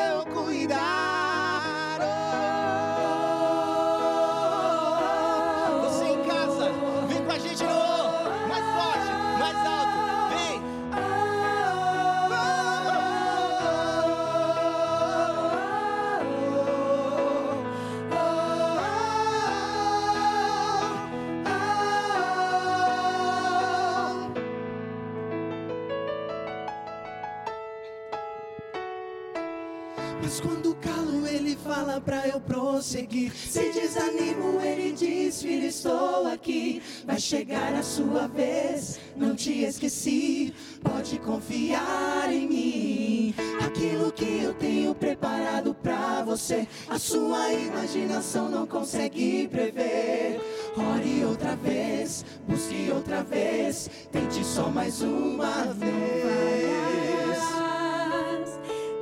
Se 32.90 33.70
desanimo, 33.72 34.61
ele 34.61 34.90
diz: 34.90 35.40
Filho, 35.40 35.68
estou 35.68 36.26
aqui. 36.26 36.83
Vai 37.07 37.20
chegar 37.20 37.72
a 37.72 37.85
sua 37.85 38.26
vez, 38.26 38.98
não 39.16 39.37
te 39.37 39.62
esqueci. 39.62 40.53
Pode 40.83 41.20
confiar 41.20 42.33
em 42.33 42.48
mim. 42.48 43.35
Aquilo 43.64 44.11
que 44.11 44.42
eu 44.42 44.53
tenho 44.55 44.92
preparado 44.92 45.72
pra 45.72 46.24
você, 46.24 46.66
a 46.88 46.98
sua 46.98 47.53
imaginação 47.53 48.48
não 48.48 48.66
consegue 48.66 49.46
prever. 49.46 50.40
Ore 50.76 51.24
outra 51.24 51.55
vez, 51.55 52.24
busque 52.48 52.90
outra 52.92 53.22
vez, 53.22 53.88
tente 54.11 54.44
só 54.44 54.68
mais 54.68 55.00
uma 55.00 55.66
vez. 55.74 57.00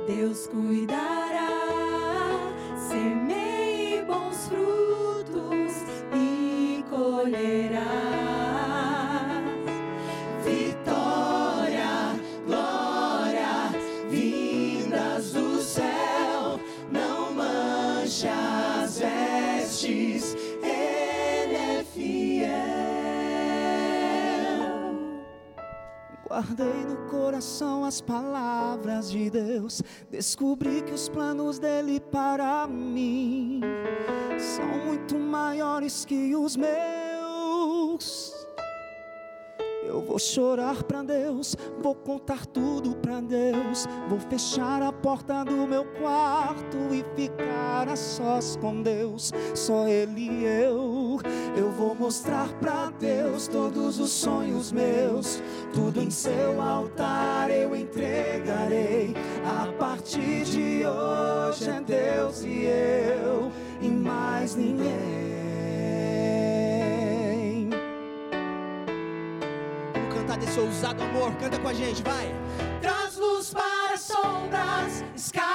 Deus 0.05 0.47
cuidará, 0.47 1.18
palavras 28.79 29.11
de 29.11 29.29
Deus. 29.29 29.83
Descobri 30.09 30.81
que 30.81 30.93
os 30.93 31.09
planos 31.09 31.59
dele 31.59 31.99
para 31.99 32.67
mim 32.67 33.61
são 34.37 34.65
muito 34.85 35.17
maiores 35.17 36.05
que 36.05 36.35
os 36.35 36.55
meus. 36.55 38.33
Eu 39.83 40.01
vou 40.01 40.19
chorar 40.19 40.83
pra 40.83 41.01
Deus, 41.01 41.55
vou 41.81 41.95
contar 41.95 42.45
tudo 42.45 42.95
pra 42.97 43.19
Deus. 43.19 43.85
Vou 44.07 44.19
fechar 44.19 44.81
a 44.81 44.93
porta 44.93 45.43
do 45.43 45.67
meu 45.67 45.83
quarto 45.99 46.77
e 46.91 47.03
ficar 47.15 47.89
a 47.89 47.95
sós 47.95 48.55
com 48.57 48.81
Deus, 48.81 49.31
só 49.55 49.87
Ele 49.87 50.29
e 50.29 50.45
eu. 50.45 50.88
Eu 51.55 51.71
vou 51.71 51.95
mostrar 51.95 52.47
pra 52.59 52.91
Deus 52.99 53.47
todos 53.47 53.99
os 53.99 54.11
sonhos 54.11 54.71
meus, 54.71 55.41
tudo 55.73 56.01
em 56.01 56.09
seu 56.09 56.61
altar 56.61 57.49
eu 57.49 57.75
entregarei. 57.75 59.15
A 59.45 59.71
partir 59.73 60.43
de 60.45 60.85
hoje 60.85 61.69
é 61.69 61.81
Deus 61.81 62.41
e 62.43 62.65
eu, 62.65 63.51
e 63.81 63.89
mais 63.89 64.55
ninguém. 64.55 64.89
Vamos 69.93 70.13
cantar 70.13 70.37
desse 70.37 70.59
ousado 70.59 71.03
amor. 71.03 71.33
Canta 71.35 71.59
com 71.59 71.67
a 71.67 71.73
gente, 71.73 72.01
vai. 72.03 72.33
Traz 72.81 73.17
luz 73.17 73.53
para 73.53 73.93
as 73.93 74.01
sombras, 74.01 75.03
escala 75.15 75.48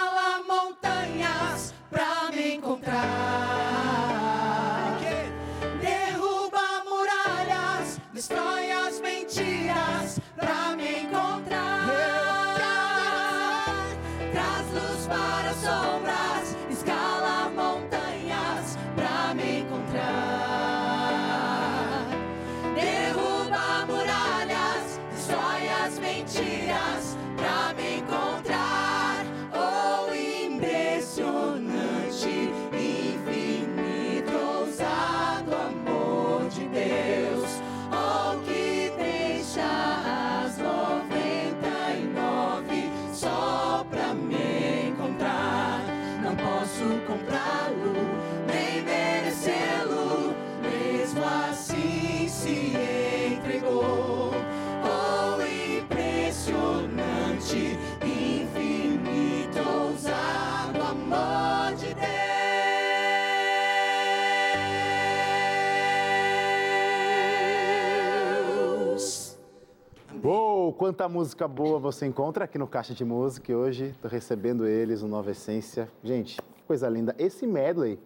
quanta 70.74 71.08
música 71.08 71.46
boa 71.48 71.78
você 71.78 72.06
encontra 72.06 72.44
aqui 72.44 72.58
no 72.58 72.66
Caixa 72.66 72.94
de 72.94 73.04
Música 73.04 73.50
e 73.50 73.54
hoje 73.54 73.86
estou 73.86 74.10
recebendo 74.10 74.66
eles, 74.66 75.02
o 75.02 75.08
Nova 75.08 75.30
Essência. 75.30 75.88
Gente, 76.02 76.36
que 76.36 76.62
coisa 76.66 76.88
linda. 76.88 77.14
Esse 77.18 77.46
medley, 77.46 77.98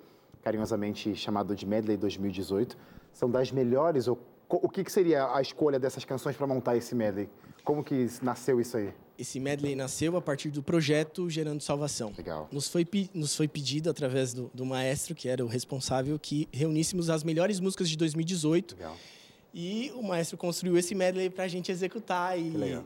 carinhosamente 0.43 1.15
chamado 1.17 1.55
de 1.57 1.67
Medley 1.67 1.97
2018, 1.97 2.77
são 3.13 3.31
das 3.31 3.51
melhores, 3.51 4.07
co- 4.07 4.61
o 4.63 4.69
que, 4.69 4.85
que 4.85 4.93
seria 4.93 5.35
a 5.35 5.41
escolha 5.43 5.79
dessas 5.79 6.05
canções 6.05 6.37
para 6.37 6.47
montar 6.47 6.77
esse 6.77 6.95
medley? 6.95 7.29
Como 7.65 7.83
que 7.83 8.07
nasceu 8.23 8.61
isso 8.61 8.77
aí? 8.77 8.93
Esse 9.19 9.41
medley 9.41 9.75
nasceu 9.75 10.17
a 10.17 10.23
partir 10.23 10.49
do 10.51 10.63
projeto 10.63 11.29
Gerando 11.29 11.61
Salvação. 11.61 12.13
Legal. 12.17 12.49
Nos 12.53 12.69
foi, 12.69 12.87
nos 13.13 13.35
foi 13.35 13.49
pedido 13.49 13.91
através 13.91 14.33
do, 14.33 14.49
do 14.55 14.65
maestro, 14.65 15.15
que 15.15 15.29
era 15.29 15.45
o 15.45 15.49
responsável, 15.49 16.17
que 16.19 16.49
reuníssemos 16.53 17.11
as 17.11 17.25
melhores 17.25 17.59
músicas 17.59 17.89
de 17.89 17.97
2018. 17.97 18.77
Legal. 18.77 18.95
E 19.53 19.93
o 19.95 20.03
maestro 20.03 20.37
construiu 20.37 20.77
esse 20.77 20.95
medley 20.95 21.31
pra 21.31 21.49
gente 21.49 21.73
executar 21.73 22.39
e 22.39 22.51
Que 22.51 22.85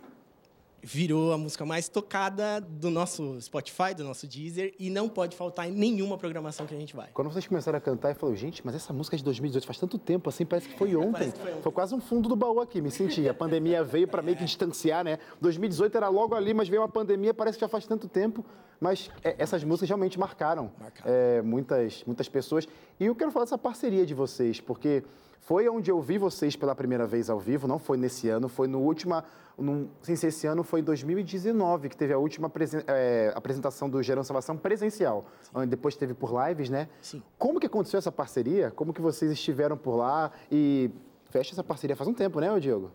virou 0.82 1.32
a 1.32 1.38
música 1.38 1.64
mais 1.64 1.88
tocada 1.88 2.60
do 2.60 2.90
nosso 2.90 3.40
Spotify, 3.40 3.94
do 3.96 4.02
nosso 4.02 4.26
Deezer, 4.26 4.74
e 4.78 4.90
não 4.90 5.08
pode 5.08 5.36
faltar 5.36 5.68
em 5.68 5.72
nenhuma 5.72 6.18
programação 6.18 6.66
que 6.66 6.74
a 6.74 6.78
gente 6.78 6.96
vai. 6.96 7.08
Quando 7.14 7.30
vocês 7.30 7.46
começaram 7.46 7.78
a 7.78 7.80
cantar, 7.80 8.10
eu 8.10 8.14
falei, 8.16 8.36
gente, 8.36 8.64
mas 8.66 8.74
essa 8.74 8.92
música 8.92 9.14
é 9.14 9.18
de 9.18 9.24
2018 9.24 9.64
faz 9.64 9.78
tanto 9.78 9.96
tempo, 9.96 10.28
assim, 10.28 10.44
parece 10.44 10.66
que 10.70 10.76
foi 10.76 10.96
ontem. 10.96 11.32
Foi 11.62 11.70
quase 11.70 11.94
um 11.94 12.00
fundo 12.00 12.28
do 12.28 12.34
baú 12.34 12.60
aqui, 12.60 12.80
me 12.80 12.90
senti. 12.90 13.28
A 13.28 13.34
pandemia 13.34 13.84
veio 13.84 14.08
para 14.08 14.22
meio 14.22 14.36
que 14.36 14.44
distanciar, 14.44 15.04
né? 15.04 15.18
2018 15.40 15.96
era 15.96 16.08
logo 16.08 16.34
ali, 16.34 16.52
mas 16.52 16.68
veio 16.68 16.82
uma 16.82 16.88
pandemia, 16.88 17.32
parece 17.32 17.58
que 17.58 17.60
já 17.60 17.68
faz 17.68 17.86
tanto 17.86 18.08
tempo. 18.08 18.44
Mas 18.82 19.08
é, 19.22 19.36
essas 19.38 19.62
músicas 19.62 19.88
realmente 19.88 20.18
marcaram, 20.18 20.72
é, 21.04 21.40
muitas, 21.40 22.02
muitas 22.04 22.28
pessoas. 22.28 22.66
E 22.98 23.06
eu 23.06 23.14
quero 23.14 23.30
falar 23.30 23.44
dessa 23.44 23.56
parceria 23.56 24.04
de 24.04 24.12
vocês, 24.12 24.60
porque 24.60 25.04
foi 25.40 25.68
onde 25.68 25.88
eu 25.88 26.00
vi 26.00 26.18
vocês 26.18 26.56
pela 26.56 26.74
primeira 26.74 27.06
vez 27.06 27.30
ao 27.30 27.38
vivo, 27.38 27.68
não 27.68 27.78
foi 27.78 27.96
nesse 27.96 28.28
ano, 28.28 28.48
foi 28.48 28.66
no 28.66 28.80
última. 28.80 29.24
Num, 29.56 29.88
sem 30.02 30.16
ser 30.16 30.28
esse 30.28 30.46
ano, 30.46 30.64
foi 30.64 30.80
em 30.80 30.82
2019 30.82 31.90
que 31.90 31.96
teve 31.96 32.12
a 32.12 32.18
última 32.18 32.48
presen- 32.50 32.82
é, 32.88 33.32
apresentação 33.36 33.88
do 33.88 34.02
Gerando 34.02 34.24
Salvação 34.24 34.56
presencial. 34.56 35.26
onde 35.54 35.66
Depois 35.66 35.94
teve 35.94 36.14
por 36.14 36.32
lives, 36.48 36.68
né? 36.70 36.88
Sim. 37.00 37.22
Como 37.38 37.60
que 37.60 37.66
aconteceu 37.66 37.98
essa 37.98 38.10
parceria? 38.10 38.72
Como 38.72 38.92
que 38.92 39.00
vocês 39.00 39.30
estiveram 39.30 39.76
por 39.76 39.94
lá? 39.94 40.32
E 40.50 40.90
fecha 41.30 41.52
essa 41.54 41.62
parceria 41.62 41.94
faz 41.94 42.08
um 42.08 42.14
tempo, 42.14 42.40
né, 42.40 42.58
Diego? 42.58 42.90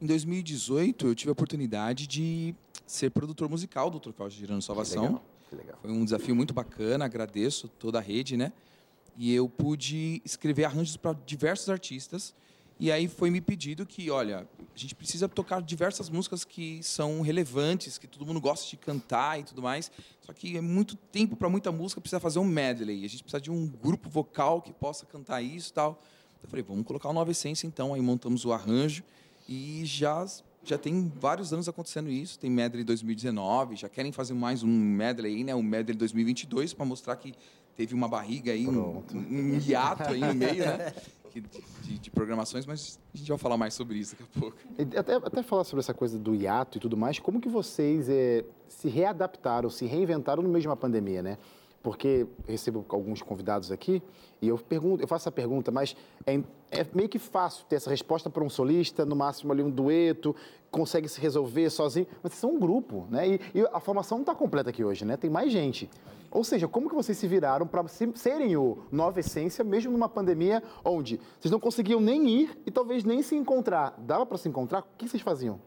Em 0.00 0.06
2018, 0.06 1.08
eu 1.08 1.14
tive 1.14 1.30
a 1.30 1.32
oportunidade 1.32 2.06
de 2.06 2.54
ser 2.86 3.10
produtor 3.10 3.48
musical 3.48 3.90
do 3.90 3.98
Troféu 3.98 4.30
Girando 4.30 4.62
Salvação. 4.62 5.02
legal, 5.02 5.24
que 5.50 5.56
legal. 5.56 5.78
Foi 5.82 5.90
um 5.90 6.04
desafio 6.04 6.36
muito 6.36 6.54
bacana, 6.54 7.04
agradeço 7.04 7.66
toda 7.66 7.98
a 7.98 8.00
rede, 8.00 8.36
né? 8.36 8.52
E 9.16 9.34
eu 9.34 9.48
pude 9.48 10.22
escrever 10.24 10.66
arranjos 10.66 10.96
para 10.96 11.18
diversos 11.26 11.68
artistas. 11.68 12.32
E 12.78 12.92
aí 12.92 13.08
foi 13.08 13.28
me 13.28 13.40
pedido 13.40 13.84
que, 13.84 14.08
olha, 14.08 14.46
a 14.72 14.78
gente 14.78 14.94
precisa 14.94 15.28
tocar 15.28 15.60
diversas 15.60 16.08
músicas 16.08 16.44
que 16.44 16.80
são 16.80 17.20
relevantes, 17.20 17.98
que 17.98 18.06
todo 18.06 18.24
mundo 18.24 18.40
gosta 18.40 18.70
de 18.70 18.76
cantar 18.76 19.40
e 19.40 19.42
tudo 19.42 19.60
mais. 19.60 19.90
Só 20.20 20.32
que 20.32 20.56
é 20.56 20.60
muito 20.60 20.94
tempo 20.94 21.34
para 21.34 21.48
muita 21.48 21.72
música, 21.72 22.00
precisa 22.00 22.20
fazer 22.20 22.38
um 22.38 22.44
medley. 22.44 23.04
A 23.04 23.08
gente 23.08 23.24
precisa 23.24 23.40
de 23.40 23.50
um 23.50 23.66
grupo 23.66 24.08
vocal 24.08 24.62
que 24.62 24.72
possa 24.72 25.04
cantar 25.04 25.42
isso 25.42 25.70
e 25.70 25.72
tal. 25.72 26.00
Eu 26.40 26.48
falei, 26.48 26.62
vamos 26.62 26.86
colocar 26.86 27.08
o 27.08 27.12
Nova 27.12 27.32
Essência 27.32 27.66
então. 27.66 27.94
Aí 27.94 28.00
montamos 28.00 28.44
o 28.44 28.52
arranjo 28.52 29.02
e 29.48 29.82
já 29.84 30.24
já 30.64 30.76
tem 30.76 31.10
vários 31.18 31.52
anos 31.52 31.66
acontecendo 31.68 32.10
isso. 32.10 32.38
Tem 32.38 32.50
medley 32.50 32.84
2019, 32.84 33.76
já 33.76 33.88
querem 33.88 34.12
fazer 34.12 34.34
mais 34.34 34.62
um 34.62 34.68
medley 34.68 35.36
aí, 35.36 35.44
né? 35.44 35.54
Um 35.54 35.62
medley 35.62 35.96
2022 35.96 36.74
para 36.74 36.84
mostrar 36.84 37.16
que 37.16 37.32
teve 37.74 37.94
uma 37.94 38.06
barriga 38.08 38.52
aí, 38.52 38.66
um, 38.68 39.02
um 39.14 39.58
hiato 39.58 40.02
aí 40.10 40.20
no 40.20 40.34
meio, 40.34 40.66
né? 40.66 40.92
De, 41.32 41.40
de- 41.40 41.98
de 41.98 42.10
programações, 42.10 42.66
mas 42.66 42.98
a 43.14 43.16
gente 43.16 43.28
vai 43.28 43.38
falar 43.38 43.56
mais 43.56 43.72
sobre 43.72 43.96
isso 43.98 44.14
daqui 44.16 44.30
a 44.36 44.40
pouco. 44.40 44.56
Até, 44.98 45.14
até 45.14 45.42
falar 45.42 45.64
sobre 45.64 45.80
essa 45.80 45.94
coisa 45.94 46.18
do 46.18 46.34
hiato 46.34 46.76
e 46.78 46.80
tudo 46.80 46.96
mais, 46.96 47.18
como 47.18 47.40
que 47.40 47.48
vocês 47.48 48.08
eh, 48.08 48.44
se 48.68 48.88
readaptaram, 48.88 49.70
se 49.70 49.86
reinventaram 49.86 50.42
no 50.42 50.48
meio 50.48 50.60
de 50.62 50.68
uma 50.68 50.76
pandemia, 50.76 51.22
né? 51.22 51.38
Porque 51.82 52.26
recebo 52.46 52.84
alguns 52.88 53.22
convidados 53.22 53.70
aqui 53.70 54.02
e 54.42 54.48
eu 54.48 54.58
pergunto, 54.58 55.02
eu 55.02 55.08
faço 55.08 55.24
essa 55.24 55.32
pergunta, 55.32 55.70
mas 55.70 55.96
é, 56.26 56.40
é 56.70 56.86
meio 56.92 57.08
que 57.08 57.18
fácil 57.18 57.64
ter 57.66 57.76
essa 57.76 57.90
resposta 57.90 58.28
para 58.28 58.42
um 58.42 58.50
solista, 58.50 59.04
no 59.04 59.16
máximo 59.16 59.52
ali 59.52 59.62
um 59.62 59.70
dueto, 59.70 60.34
consegue 60.70 61.08
se 61.08 61.20
resolver 61.20 61.70
sozinho, 61.70 62.06
mas 62.22 62.32
vocês 62.32 62.40
são 62.40 62.54
um 62.54 62.58
grupo, 62.58 63.06
né? 63.10 63.28
E, 63.28 63.40
e 63.54 63.60
a 63.72 63.80
formação 63.80 64.18
não 64.18 64.22
está 64.22 64.34
completa 64.34 64.70
aqui 64.70 64.84
hoje, 64.84 65.04
né? 65.04 65.16
Tem 65.16 65.30
mais 65.30 65.50
gente. 65.50 65.88
Ou 66.30 66.44
seja, 66.44 66.68
como 66.68 66.88
que 66.88 66.94
vocês 66.94 67.16
se 67.16 67.26
viraram 67.26 67.66
para 67.66 67.86
serem 67.88 68.56
o 68.56 68.78
Nova 68.92 69.18
Essência, 69.18 69.64
mesmo 69.64 69.92
numa 69.92 70.08
pandemia 70.08 70.62
onde 70.84 71.18
vocês 71.40 71.50
não 71.50 71.58
conseguiam 71.58 72.00
nem 72.00 72.28
ir 72.28 72.58
e 72.66 72.70
talvez 72.70 73.02
nem 73.02 73.22
se 73.22 73.34
encontrar? 73.34 73.94
Dava 73.98 74.26
para 74.26 74.36
se 74.36 74.48
encontrar? 74.48 74.80
O 74.80 74.84
que 74.98 75.08
vocês 75.08 75.22
faziam? 75.22 75.58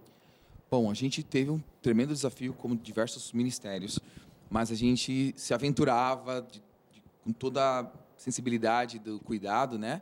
Bom, 0.69 0.89
a 0.89 0.93
gente 0.93 1.23
teve 1.23 1.49
um 1.49 1.59
tremendo 1.81 2.13
desafio, 2.13 2.53
como 2.53 2.75
diversos 2.75 3.33
ministérios, 3.33 3.99
mas 4.51 4.69
a 4.69 4.75
gente 4.75 5.33
se 5.37 5.53
aventurava 5.53 6.41
de- 6.41 6.59
de- 6.59 7.01
com 7.23 7.31
toda 7.31 7.79
a 7.79 7.91
sensibilidade 8.17 8.99
do 8.99 9.17
cuidado, 9.21 9.79
né? 9.79 10.01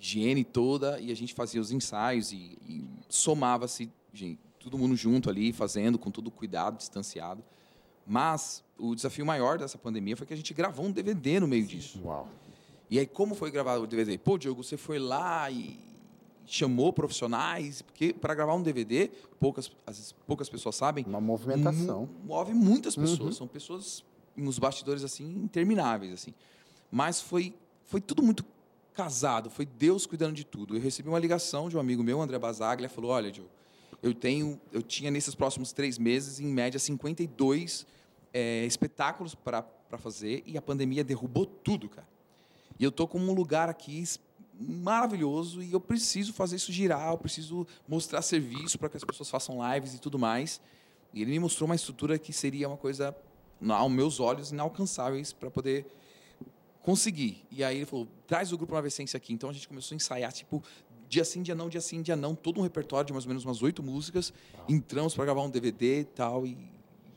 Higiene 0.00 0.44
toda, 0.44 0.98
e 1.00 1.10
a 1.10 1.14
gente 1.16 1.34
fazia 1.34 1.60
os 1.60 1.70
ensaios 1.72 2.32
e, 2.32 2.56
e 2.66 2.84
somava-se, 3.08 3.90
gente, 4.14 4.38
todo 4.60 4.78
mundo 4.78 4.94
junto 4.96 5.28
ali, 5.28 5.52
fazendo 5.52 5.98
com 5.98 6.10
todo 6.10 6.28
o 6.28 6.30
cuidado, 6.30 6.76
distanciado. 6.78 7.42
Mas 8.06 8.64
o 8.78 8.94
desafio 8.94 9.26
maior 9.26 9.58
dessa 9.58 9.76
pandemia 9.76 10.16
foi 10.16 10.26
que 10.26 10.32
a 10.32 10.36
gente 10.36 10.54
gravou 10.54 10.86
um 10.86 10.92
DVD 10.92 11.40
no 11.40 11.48
meio 11.48 11.66
disso. 11.66 12.00
Uau. 12.04 12.28
E 12.88 12.98
aí, 12.98 13.06
como 13.06 13.34
foi 13.34 13.50
gravado 13.50 13.82
o 13.82 13.86
DVD? 13.86 14.16
Pô, 14.18 14.38
Diogo, 14.38 14.62
você 14.64 14.76
foi 14.76 14.98
lá 14.98 15.50
e 15.50 15.78
chamou 16.50 16.92
profissionais, 16.92 17.80
porque 17.80 18.12
para 18.12 18.34
gravar 18.34 18.54
um 18.54 18.62
DVD, 18.62 19.10
poucas, 19.38 19.70
vezes, 19.86 20.12
poucas 20.26 20.48
pessoas 20.48 20.76
sabem. 20.76 21.04
Uma 21.06 21.20
movimentação. 21.20 22.08
Move 22.24 22.52
muitas 22.52 22.96
pessoas. 22.96 23.20
Uhum. 23.20 23.32
São 23.32 23.46
pessoas 23.46 24.04
nos 24.36 24.58
bastidores 24.58 25.04
assim 25.04 25.24
intermináveis 25.42 26.12
assim. 26.12 26.34
Mas 26.90 27.20
foi 27.20 27.54
foi 27.84 28.00
tudo 28.00 28.22
muito 28.22 28.44
casado. 28.92 29.48
Foi 29.48 29.64
Deus 29.64 30.06
cuidando 30.06 30.34
de 30.34 30.44
tudo. 30.44 30.76
Eu 30.76 30.80
recebi 30.80 31.08
uma 31.08 31.18
ligação 31.18 31.68
de 31.68 31.76
um 31.76 31.80
amigo 31.80 32.02
meu, 32.02 32.20
André 32.20 32.38
Basaglia, 32.38 32.88
falou: 32.88 33.12
Olha, 33.12 33.30
Diogo, 33.30 33.50
eu 34.02 34.12
tenho, 34.12 34.60
eu 34.72 34.82
tinha 34.82 35.10
nesses 35.10 35.34
próximos 35.34 35.72
três 35.72 35.98
meses, 35.98 36.40
em 36.40 36.46
média, 36.46 36.78
52 36.78 37.86
é, 38.32 38.64
espetáculos 38.64 39.34
para 39.34 39.64
fazer 39.98 40.42
e 40.46 40.56
a 40.56 40.62
pandemia 40.62 41.04
derrubou 41.04 41.46
tudo, 41.46 41.88
cara. 41.88 42.08
E 42.78 42.84
eu 42.84 42.90
tô 42.90 43.06
com 43.06 43.18
um 43.18 43.32
lugar 43.34 43.68
aqui 43.68 44.02
maravilhoso 44.60 45.62
e 45.62 45.72
eu 45.72 45.80
preciso 45.80 46.32
fazer 46.34 46.56
isso 46.56 46.70
girar, 46.70 47.10
eu 47.12 47.18
preciso 47.18 47.66
mostrar 47.88 48.20
serviço 48.20 48.78
para 48.78 48.88
que 48.90 48.96
as 48.96 49.04
pessoas 49.04 49.30
façam 49.30 49.56
lives 49.72 49.94
e 49.94 49.98
tudo 49.98 50.18
mais. 50.18 50.60
E 51.14 51.22
ele 51.22 51.30
me 51.30 51.38
mostrou 51.40 51.66
uma 51.66 51.74
estrutura 51.74 52.18
que 52.18 52.32
seria 52.32 52.68
uma 52.68 52.76
coisa, 52.76 53.16
na- 53.60 53.76
aos 53.76 53.90
meus 53.90 54.20
olhos, 54.20 54.52
inalcançáveis 54.52 55.32
para 55.32 55.50
poder 55.50 55.86
conseguir. 56.82 57.44
E 57.50 57.64
aí 57.64 57.76
ele 57.78 57.86
falou, 57.86 58.06
traz 58.26 58.52
o 58.52 58.58
grupo 58.58 58.74
Nova 58.74 58.86
Essência 58.86 59.16
aqui. 59.16 59.32
Então 59.32 59.50
a 59.50 59.52
gente 59.52 59.66
começou 59.66 59.94
a 59.94 59.96
ensaiar, 59.96 60.32
tipo, 60.32 60.62
dia 61.08 61.24
sim, 61.24 61.42
dia 61.42 61.54
não, 61.54 61.68
dia 61.68 61.80
sim, 61.80 62.02
dia 62.02 62.16
não, 62.16 62.34
todo 62.34 62.60
um 62.60 62.62
repertório 62.62 63.06
de 63.06 63.12
mais 63.12 63.24
ou 63.24 63.28
menos 63.28 63.44
umas 63.44 63.62
oito 63.62 63.82
músicas. 63.82 64.32
Entramos 64.68 65.14
para 65.14 65.24
gravar 65.24 65.42
um 65.42 65.50
DVD 65.50 66.00
e 66.00 66.04
tal. 66.04 66.46
E... 66.46 66.56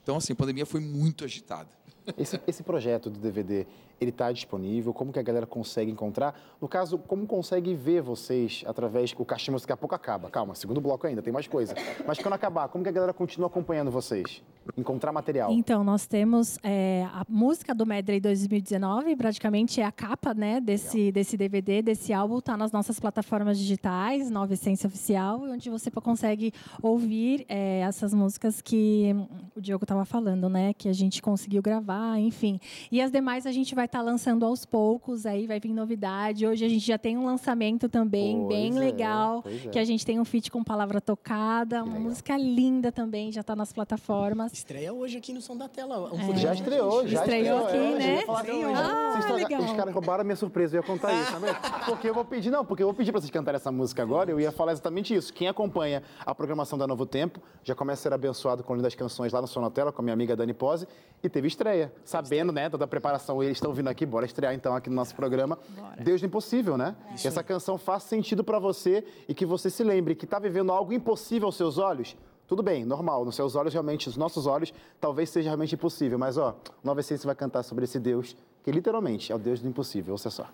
Então, 0.02 0.18
assim, 0.18 0.34
a 0.34 0.36
pandemia 0.36 0.66
foi 0.66 0.80
muito 0.82 1.24
agitada. 1.24 1.70
Esse, 2.18 2.40
esse 2.46 2.64
projeto 2.64 3.10
do 3.10 3.18
DVD, 3.18 3.66
ele 4.00 4.12
está 4.12 4.32
disponível? 4.32 4.94
Como 4.94 5.12
que 5.12 5.20
a 5.20 5.24
galera 5.24 5.46
consegue 5.46 5.92
encontrar? 5.92 6.40
No 6.60 6.68
caso, 6.68 6.98
como 6.98 7.26
consegue 7.26 7.74
ver 7.74 8.02
vocês 8.02 8.64
através... 8.68 9.14
O 9.18 9.26
Caixinha 9.26 9.58
daqui 9.58 9.72
a 9.72 9.78
pouco 9.78 9.96
acaba. 9.96 10.30
Calma, 10.30 10.56
segundo 10.56 10.82
bloco 10.82 11.08
ainda, 11.08 11.22
tem 11.22 11.32
mais 11.32 11.48
coisa. 11.48 11.74
Mas 12.06 12.20
quando 12.20 12.34
acabar, 12.34 12.68
como 12.68 12.84
que 12.84 12.90
a 12.90 12.94
galera 12.94 13.14
continua 13.14 13.48
acompanhando 13.48 13.92
vocês? 13.92 14.42
Encontrar 14.78 15.12
material? 15.12 15.52
Então, 15.52 15.84
nós 15.84 16.08
temos 16.08 16.58
é, 16.64 17.06
a 17.12 17.26
música 17.28 17.76
do 17.76 17.86
Medley 17.86 18.20
2019, 18.20 19.16
praticamente 19.16 19.82
é 19.82 19.86
a 19.86 19.92
capa 19.92 20.34
né, 20.34 20.62
desse, 20.62 21.12
desse 21.12 21.36
DVD, 21.36 21.82
desse 21.82 22.14
álbum, 22.14 22.40
está 22.40 22.56
nas 22.56 22.72
nossas 22.72 23.00
plataformas 23.00 23.58
digitais, 23.58 24.30
Nova 24.30 24.54
Essência 24.54 24.88
Oficial, 24.88 25.42
onde 25.42 25.70
você 25.70 25.92
consegue 25.92 26.54
ouvir 26.82 27.46
é, 27.50 27.80
essas 27.80 28.14
músicas 28.14 28.62
que 28.62 29.14
o 29.56 29.62
Diogo 29.62 29.84
estava 29.84 30.06
falando, 30.06 30.50
né? 30.50 30.74
Que 30.74 30.90
a 30.90 30.94
gente 30.94 31.22
conseguiu 31.22 31.62
gravar, 31.62 32.20
enfim. 32.20 32.60
E 32.92 33.02
as 33.02 33.12
demais 33.12 33.46
a 33.46 33.52
gente 33.52 33.76
vai 33.76 33.83
estar 33.86 34.02
lançando 34.02 34.46
aos 34.46 34.66
poucos, 34.66 35.26
aí 35.26 35.48
vai 35.48 35.60
vir 35.60 35.74
novidade. 35.74 36.46
Hoje 36.48 36.66
a 36.66 36.70
gente 36.70 36.86
já 36.86 36.98
tem 36.98 37.18
um 37.18 37.26
lançamento 37.26 37.88
também 37.90 38.38
Pois 38.38 38.48
bem 38.50 38.76
é, 38.76 38.80
legal, 38.80 39.44
é. 39.46 39.70
que 39.70 39.80
a 39.80 39.84
gente 39.86 40.06
tem 40.06 40.20
um 40.20 40.26
feat 40.26 40.50
com 40.52 40.64
palavra 40.64 41.00
tocada, 41.02 41.84
uma 41.84 42.00
música 42.00 42.38
linda 42.38 42.92
também, 42.92 43.32
já 43.32 43.42
está 43.42 43.56
nas 43.56 43.72
plataformas. 43.74 44.52
Estreia 44.54 44.94
hoje 44.94 45.18
aqui 45.18 45.34
no 45.34 45.42
Som 45.42 45.58
da 45.58 45.68
Tela. 45.68 46.14
Um 46.14 46.34
É. 46.34 46.36
Já 46.38 46.54
estreou, 46.54 47.02
gente. 47.02 47.12
já 47.14 47.20
Estreou 47.22 47.62
estreou. 47.66 47.68
aqui, 47.88 48.04
né? 48.04 48.24
que 48.24 48.32
Estreou. 48.32 48.62
já- 48.76 48.80
Ah, 48.86 49.12
vocês 49.12 49.20
estão- 49.26 49.36
legal. 49.38 49.62
Os 49.64 49.74
caras 49.74 49.94
roubaram 49.94 50.22
a 50.22 50.24
minha 50.24 50.36
surpresa, 50.36 50.76
eu 50.78 50.82
ia 50.82 50.88
contar 50.88 51.14
isso, 51.14 51.32
sabe? 51.32 51.46
Porque 51.86 52.10
eu 52.10 52.14
vou 52.14 52.24
pedir, 52.26 52.50
não, 52.50 52.64
porque 52.66 52.82
eu 52.84 52.88
vou 52.88 52.94
pedir 52.94 53.12
para 53.12 53.20
vocês 53.22 53.32
cantarem 53.32 53.58
essa 53.58 53.72
música 53.72 54.02
agora, 54.02 54.32
eu 54.32 54.40
ia 54.40 54.52
falar 54.52 54.72
exatamente 54.72 55.14
isso. 55.14 55.34
Quem 55.34 55.48
acompanha 55.48 56.02
a 56.26 56.34
programação 56.34 56.78
da 56.78 56.88
Novo 56.88 57.06
Tempo 57.06 57.40
já 57.64 57.76
começa 57.76 58.02
a 58.02 58.04
ser 58.04 58.14
abençoado 58.14 58.64
com 58.64 58.76
lindas 58.76 58.96
canções 58.96 59.32
lá 59.34 59.42
no 59.42 59.48
Sonotela, 59.48 59.92
com 59.92 60.02
a 60.02 60.04
minha 60.04 60.14
amiga 60.14 60.36
Dani 60.36 60.54
Pose, 60.54 60.88
e 61.22 61.30
teve 61.30 61.48
estreia. 61.48 61.92
Sabendo, 62.06 62.52
né, 62.54 62.70
toda 62.70 62.86
a 62.86 62.88
preparação, 62.88 63.42
eles 63.44 63.58
estão 63.58 63.73
vindo 63.74 63.88
aqui, 63.90 64.06
bora 64.06 64.26
estrear 64.26 64.54
então 64.54 64.76
aqui 64.76 64.90
no 64.90 64.96
nosso 64.96 65.16
programa. 65.16 65.58
Deus 66.00 66.22
do 66.22 66.28
Impossível, 66.28 66.78
né? 66.78 66.96
Que 67.22 67.28
essa 67.28 67.44
canção 67.44 67.78
faça 67.78 68.08
sentido 68.08 68.44
para 68.44 68.60
você 68.60 69.04
e 69.28 69.34
que 69.34 69.46
você 69.46 69.70
se 69.70 69.84
lembre 69.84 70.16
que 70.16 70.26
está 70.26 70.40
vivendo 70.40 70.72
algo 70.72 70.94
impossível 70.94 71.48
aos 71.48 71.56
seus 71.56 71.78
olhos. 71.78 72.16
Tudo 72.48 72.62
bem, 72.62 72.86
normal. 72.86 73.26
Nos 73.26 73.36
seus 73.36 73.56
olhos, 73.56 73.74
realmente, 73.74 74.10
os 74.10 74.18
nossos 74.18 74.46
olhos, 74.46 74.74
talvez 75.00 75.30
seja 75.30 75.50
realmente 75.50 75.76
impossível. 75.76 76.20
Mas, 76.20 76.38
ó, 76.38 76.56
Nova 76.84 77.00
Essência 77.00 77.26
vai 77.26 77.36
cantar 77.36 77.64
sobre 77.64 77.86
esse 77.86 78.00
Deus, 78.00 78.36
que 78.64 78.72
literalmente 78.72 79.32
é 79.32 79.36
o 79.36 79.40
Deus 79.40 79.60
do 79.62 79.68
impossível. 79.68 80.14
Ouça 80.14 80.30
só. 80.30 80.48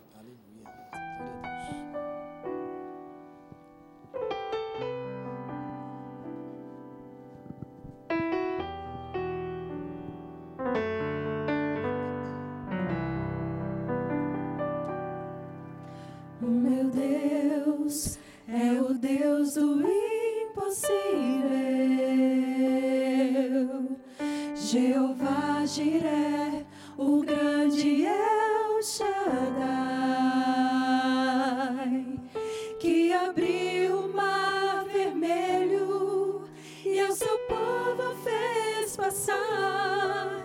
Seu 37.19 37.37
povo 37.39 38.15
fez 38.23 38.95
passar, 38.95 40.41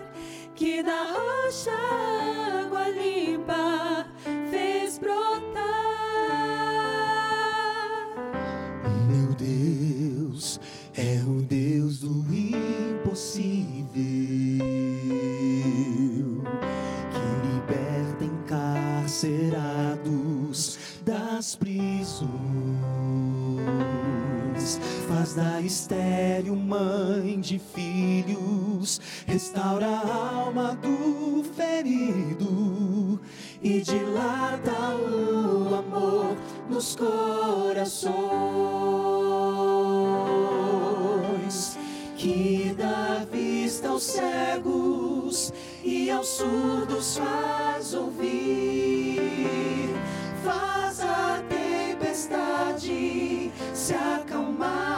que 0.57 0.83
da 0.83 1.05
rocha 1.05 1.71
água 1.71 2.89
limpa 2.89 3.94
da 25.35 25.61
estéril 25.61 26.55
mãe 26.55 27.41
de 27.41 27.59
filhos, 27.59 29.01
restaura 29.27 29.87
a 29.87 30.45
alma 30.45 30.77
do 30.77 31.43
ferido 31.55 33.21
e 33.61 33.81
dilata 33.81 34.71
o 34.95 35.75
amor 35.75 36.37
nos 36.71 36.95
corações, 36.95 38.17
que 42.17 42.73
dá 42.79 43.27
vista 43.31 43.89
aos 43.89 44.05
cegos 44.05 45.53
e 45.83 46.11
aos 46.11 46.29
surdos 46.29 47.19
faz 47.19 47.93
ouvir, 47.93 49.91
faz 50.45 51.01
a 51.01 51.43
tempestade 51.49 53.25
se 53.75 53.95
acalmar, 53.95 54.94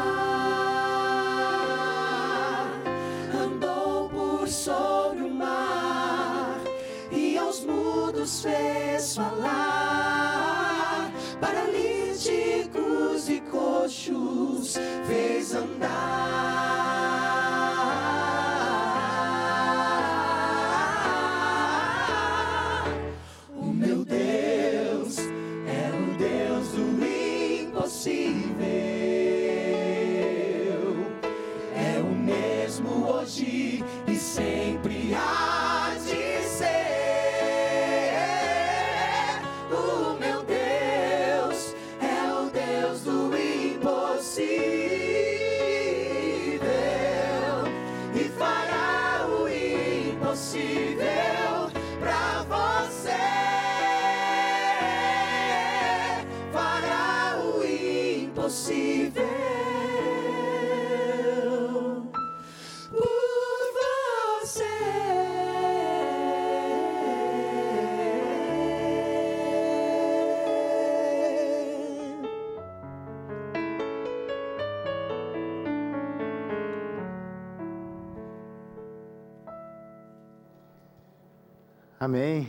mudos 8.26 8.42
fez 8.42 9.14
falar, 9.14 11.10
paralíticos 11.40 13.28
e 13.28 13.40
coxos 13.40 14.74
fez 15.06 15.54
andar. 15.54 16.95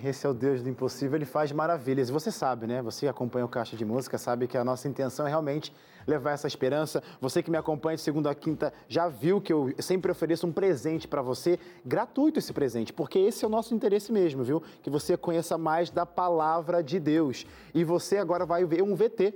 Esse 0.07 0.25
é 0.25 0.29
o 0.29 0.33
Deus 0.33 0.61
do 0.63 0.69
impossível, 0.69 1.17
ele 1.17 1.25
faz 1.25 1.51
maravilhas. 1.51 2.09
Você 2.09 2.31
sabe, 2.31 2.65
né? 2.65 2.81
Você 2.81 3.09
acompanha 3.09 3.43
o 3.43 3.49
Caixa 3.49 3.75
de 3.75 3.83
Música 3.83 4.17
sabe 4.17 4.47
que 4.47 4.57
a 4.57 4.63
nossa 4.63 4.87
intenção 4.87 5.27
é 5.27 5.29
realmente 5.29 5.73
levar 6.07 6.31
essa 6.31 6.47
esperança. 6.47 7.03
Você 7.19 7.43
que 7.43 7.51
me 7.51 7.57
acompanha 7.57 7.97
de 7.97 8.01
segunda 8.01 8.31
a 8.31 8.35
quinta 8.35 8.73
já 8.87 9.09
viu 9.09 9.41
que 9.41 9.51
eu 9.51 9.73
sempre 9.79 10.09
ofereço 10.09 10.47
um 10.47 10.51
presente 10.51 11.07
para 11.07 11.21
você, 11.21 11.59
gratuito 11.85 12.39
esse 12.39 12.53
presente, 12.53 12.93
porque 12.93 13.19
esse 13.19 13.43
é 13.43 13.47
o 13.47 13.51
nosso 13.51 13.75
interesse 13.75 14.11
mesmo, 14.11 14.43
viu? 14.43 14.63
Que 14.81 14.89
você 14.89 15.17
conheça 15.17 15.57
mais 15.57 15.89
da 15.89 16.05
palavra 16.05 16.81
de 16.81 16.99
Deus. 16.99 17.45
E 17.73 17.83
você 17.83 18.17
agora 18.17 18.45
vai 18.45 18.63
ver 18.63 18.81
um 18.81 18.95
VT 18.95 19.33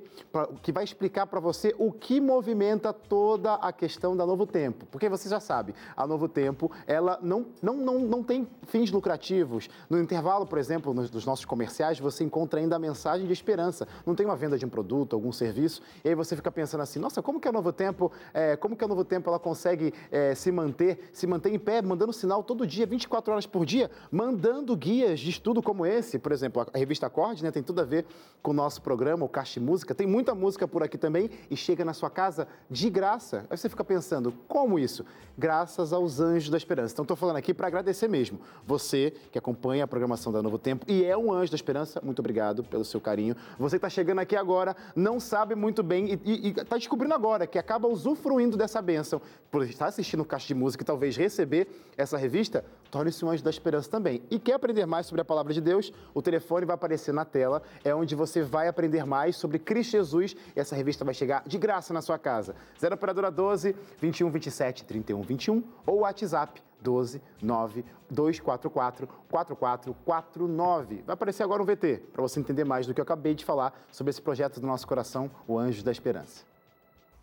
que 0.62 0.72
vai 0.72 0.86
explicar 0.86 1.28
para 1.28 1.42
você 1.42 1.76
o 1.78 1.92
que 1.92 2.22
movimenta 2.22 2.94
toda 2.94 3.56
a 3.56 3.74
questão 3.74 4.16
da 4.16 4.26
Novo 4.26 4.48
Tempo. 4.48 4.86
Porque 4.90 5.10
você 5.10 5.28
já 5.28 5.42
sabe, 5.42 5.76
a 5.96 6.08
Novo 6.08 6.30
Tempo, 6.30 6.72
ela 6.88 7.20
não, 7.22 7.48
não, 7.62 7.76
não, 7.76 8.00
não 8.00 8.24
tem 8.24 8.48
fins 8.68 8.90
lucrativos. 8.92 9.70
No 9.90 10.00
intervalo, 10.00 10.46
por 10.46 10.58
exemplo, 10.62 10.93
nos, 10.93 11.26
nossos 11.26 11.45
comerciais, 11.45 12.00
você 12.00 12.24
encontra 12.24 12.60
ainda 12.60 12.76
a 12.76 12.80
mensagem 12.80 13.28
de 13.28 13.34
esperança. 13.34 13.88
Não 14.06 14.15
tem 14.15 14.26
uma 14.26 14.36
venda 14.36 14.58
de 14.58 14.65
um 14.65 14.69
produto, 14.69 15.15
algum 15.15 15.32
serviço, 15.32 15.82
e 16.04 16.10
aí 16.10 16.15
você 16.15 16.36
fica 16.36 16.52
pensando 16.52 16.82
assim, 16.82 17.00
nossa, 17.00 17.21
como 17.21 17.39
que 17.39 17.47
a 17.47 17.52
Novo 17.52 17.74
Tempo, 17.74 18.12
é, 18.34 18.56
como 18.56 18.76
que 18.76 18.84
a 18.84 18.88
Novo 18.88 19.04
Tempo 19.04 19.30
ela 19.30 19.39
consegue 19.39 19.93
é, 20.12 20.34
se 20.36 20.52
manter, 20.52 21.10
se 21.12 21.28
manter 21.28 21.54
em 21.54 21.60
pé, 21.60 21.82
mandando 21.82 22.13
sinal 22.13 22.43
todo 22.43 22.65
dia, 22.65 22.86
24 22.86 23.34
horas 23.34 23.45
por 23.45 23.65
dia, 23.65 23.91
mandando 24.12 24.76
guias 24.76 25.19
de 25.19 25.30
estudo 25.30 25.62
como 25.62 25.86
esse, 25.86 26.17
por 26.17 26.32
exemplo, 26.32 26.65
a 26.74 26.78
revista 26.78 27.08
Acorde, 27.08 27.43
né, 27.43 27.52
tem 27.52 27.63
tudo 27.63 27.82
a 27.82 27.86
ver 27.86 28.06
com 28.41 28.52
o 28.52 28.54
nosso 28.54 28.82
programa, 28.82 29.26
o 29.26 29.30
Caixa 29.30 29.60
Música, 29.60 29.93
tem 29.93 30.08
muita 30.08 30.34
música 30.34 30.67
por 30.67 30.84
aqui 30.84 30.97
também 30.97 31.30
e 31.50 31.58
chega 31.58 31.84
na 31.84 31.93
sua 31.93 32.10
casa 32.10 32.47
de 32.69 32.89
graça. 32.89 33.45
Aí 33.50 33.58
você 33.58 33.67
fica 33.67 33.84
pensando, 33.84 34.34
como 34.47 34.80
isso? 34.80 35.06
Graças 35.38 35.93
aos 35.93 36.19
anjos 36.19 36.50
da 36.50 36.58
esperança. 36.58 36.93
Então, 36.93 37.04
estou 37.04 37.17
falando 37.17 37.38
aqui 37.38 37.54
para 37.54 37.67
agradecer 37.67 38.08
mesmo. 38.08 38.39
Você 38.65 39.13
que 39.32 39.38
acompanha 39.38 39.84
a 39.84 39.88
programação 39.88 40.32
da 40.32 40.41
Novo 40.41 40.51
Tempo 40.58 40.86
e 40.88 41.04
é 41.04 41.18
um 41.18 41.32
anjo 41.32 41.52
da 41.52 41.56
esperança, 41.56 42.02
muito 42.04 42.20
obrigado 42.20 42.64
pelo 42.64 42.84
seu 42.84 43.00
carinho. 43.00 43.36
Você 43.58 43.76
que 43.76 43.86
está 43.86 43.90
chegando 43.90 44.20
aqui 44.20 44.36
agora, 44.36 44.76
não 44.96 45.20
sabe 45.20 45.56
muito 45.56 45.84
bem 45.84 46.20
e 46.24 46.50
está 46.50 46.78
descobrindo 46.78 47.14
agora 47.14 47.48
que 47.48 47.58
acaba 47.58 47.88
usufruindo 47.88 48.58
dessa 48.58 48.82
bênção 48.82 49.22
por 49.50 49.64
estar 49.64 49.88
assistindo 49.88 50.22
o 50.22 50.26
Caixa 50.26 50.48
de 50.48 50.56
Música 50.56 50.84
e 50.84 50.86
talvez 50.86 51.16
receber 51.18 51.68
essa 51.98 52.18
revista, 52.18 52.64
torne-se 52.90 53.24
um 53.24 53.30
anjo 53.30 53.44
da 53.44 53.50
esperança 53.50 53.90
também. 53.90 54.22
E 54.30 54.40
quer 54.40 54.54
aprender 54.54 54.86
mais 54.86 55.06
sobre 55.06 55.22
a 55.22 55.26
palavra 55.26 55.54
de 55.54 55.62
Deus? 55.62 55.92
O 56.14 56.22
telefone 56.22 56.66
vai 56.66 56.76
aparecer 56.76 57.14
na 57.14 57.26
tela, 57.26 57.62
é 57.84 57.94
onde 57.94 58.16
você 58.16 58.42
vai 58.42 58.68
aprender 58.68 59.06
mais 59.06 59.36
sobre 59.36 59.60
Cristo 59.60 59.92
Jesus 59.92 60.36
e 60.56 60.60
essa 60.60 60.76
revista 60.76 61.04
vai 61.04 61.14
chegar 61.14 61.44
de 61.46 61.58
graça 61.58 61.94
na 61.94 62.02
sua 62.02 62.18
casa. 62.18 62.56
0 62.80 62.96
Operadora 62.96 63.32
12 63.32 63.76
21 64.00 64.30
27 64.30 64.86
31 64.86 65.22
21 65.22 65.64
ou 65.86 66.00
WhatsApp 66.00 66.62
12 66.82 67.22
9 67.41 67.86
244 68.10 69.08
4449. 69.30 71.04
Vai 71.06 71.13
aparecer 71.13 71.44
agora 71.44 71.62
um 71.62 71.65
VT 71.65 72.04
para 72.12 72.22
você 72.22 72.39
entender 72.39 72.65
mais 72.65 72.88
do 72.88 72.94
que 72.94 73.00
eu 73.00 73.04
acabei 73.04 73.34
de 73.34 73.46
falar 73.46 73.74
sobre 73.91 74.10
esse 74.10 74.22
projeto 74.22 74.60
do 74.60 74.67
nosso 74.67 74.88
coração, 74.88 75.30
o 75.48 75.58
Anjos 75.58 75.84
da 75.84 75.91
Esperança. 75.91 76.46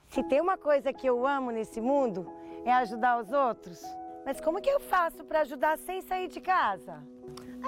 Se 0.09 0.23
tem 0.23 0.41
uma 0.41 0.57
coisa 0.57 0.93
que 0.93 1.07
eu 1.07 1.27
amo 1.27 1.51
nesse 1.51 1.81
mundo, 1.81 2.27
é 2.65 2.73
ajudar 2.73 3.21
os 3.21 3.31
outros. 3.31 3.83
Mas 4.25 4.41
como 4.41 4.61
que 4.61 4.71
eu 4.71 4.81
faço 4.81 5.25
para 5.25 5.41
ajudar 5.41 5.79
sem 5.79 6.01
sair 6.01 6.29
de 6.29 6.41
casa? 6.41 7.03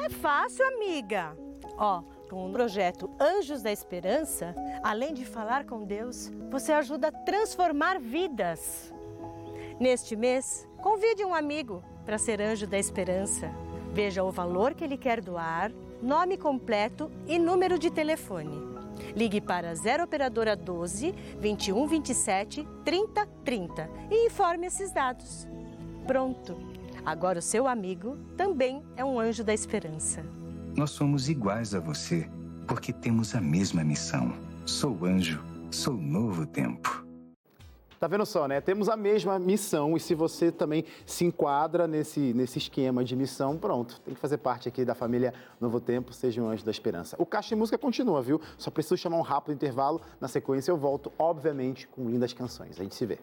É 0.04 0.08
fácil, 0.08 0.66
amiga. 0.66 1.36
Ó, 1.76 2.02
com 2.28 2.48
o 2.48 2.52
projeto 2.52 3.10
Anjos 3.18 3.62
da 3.62 3.72
Esperança, 3.72 4.54
além 4.82 5.12
de 5.12 5.24
falar 5.24 5.64
com 5.64 5.84
Deus, 5.84 6.30
você 6.50 6.72
ajuda 6.72 7.08
a 7.08 7.12
transformar 7.12 7.98
vidas. 7.98 8.92
Neste 9.80 10.14
mês, 10.14 10.68
convide 10.80 11.24
um 11.24 11.34
amigo 11.34 11.82
para 12.04 12.18
ser 12.18 12.40
anjo 12.40 12.66
da 12.66 12.78
esperança. 12.78 13.50
Veja 13.92 14.22
o 14.22 14.30
valor 14.30 14.74
que 14.74 14.84
ele 14.84 14.96
quer 14.96 15.20
doar, 15.20 15.72
nome 16.02 16.36
completo 16.36 17.10
e 17.26 17.38
número 17.38 17.78
de 17.78 17.90
telefone. 17.90 18.70
Ligue 19.16 19.40
para 19.40 19.74
0 19.74 20.04
Operadora 20.04 20.54
12 20.56 21.14
21 21.38 21.86
27 21.86 22.68
30 22.84 23.26
30 23.44 23.90
e 24.10 24.26
informe 24.26 24.66
esses 24.66 24.92
dados. 24.92 25.46
Pronto! 26.06 26.56
Agora 27.04 27.38
o 27.38 27.42
seu 27.42 27.66
amigo 27.66 28.16
também 28.36 28.82
é 28.96 29.04
um 29.04 29.18
anjo 29.18 29.42
da 29.42 29.54
esperança. 29.54 30.24
Nós 30.76 30.90
somos 30.90 31.28
iguais 31.28 31.74
a 31.74 31.80
você, 31.80 32.28
porque 32.66 32.92
temos 32.92 33.34
a 33.34 33.40
mesma 33.40 33.82
missão. 33.82 34.32
Sou 34.66 35.04
anjo, 35.04 35.42
sou 35.70 35.94
novo 35.94 36.46
tempo. 36.46 37.09
Tá 38.00 38.08
vendo 38.08 38.24
só, 38.24 38.48
né? 38.48 38.62
Temos 38.62 38.88
a 38.88 38.96
mesma 38.96 39.38
missão 39.38 39.94
e 39.94 40.00
se 40.00 40.14
você 40.14 40.50
também 40.50 40.86
se 41.04 41.26
enquadra 41.26 41.86
nesse, 41.86 42.32
nesse 42.32 42.56
esquema 42.56 43.04
de 43.04 43.14
missão, 43.14 43.58
pronto, 43.58 44.00
tem 44.00 44.14
que 44.14 44.20
fazer 44.20 44.38
parte 44.38 44.66
aqui 44.66 44.86
da 44.86 44.94
família 44.94 45.34
Novo 45.60 45.78
Tempo, 45.78 46.10
seja 46.10 46.40
um 46.40 46.48
anjo 46.48 46.64
da 46.64 46.70
esperança. 46.70 47.14
O 47.18 47.26
Caixa 47.26 47.50
de 47.50 47.56
Música 47.56 47.76
continua, 47.76 48.22
viu? 48.22 48.40
Só 48.56 48.70
preciso 48.70 48.96
chamar 48.96 49.18
um 49.18 49.20
rápido 49.20 49.52
intervalo. 49.52 50.00
Na 50.18 50.28
sequência 50.28 50.70
eu 50.70 50.78
volto, 50.78 51.12
obviamente, 51.18 51.86
com 51.88 52.08
lindas 52.08 52.32
canções. 52.32 52.80
A 52.80 52.82
gente 52.82 52.94
se 52.94 53.04
vê. 53.04 53.18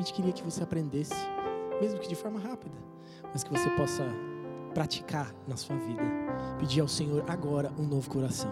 Gente 0.00 0.12
queria 0.12 0.32
que 0.32 0.42
você 0.42 0.62
aprendesse, 0.62 1.14
mesmo 1.80 2.00
que 2.00 2.08
de 2.08 2.14
forma 2.14 2.40
rápida, 2.40 2.74
mas 3.32 3.44
que 3.44 3.50
você 3.50 3.68
possa 3.70 4.04
praticar 4.72 5.34
na 5.46 5.56
sua 5.56 5.76
vida. 5.76 6.02
Pedir 6.58 6.80
ao 6.80 6.88
Senhor 6.88 7.24
agora 7.28 7.70
um 7.78 7.82
novo 7.84 8.08
coração. 8.08 8.50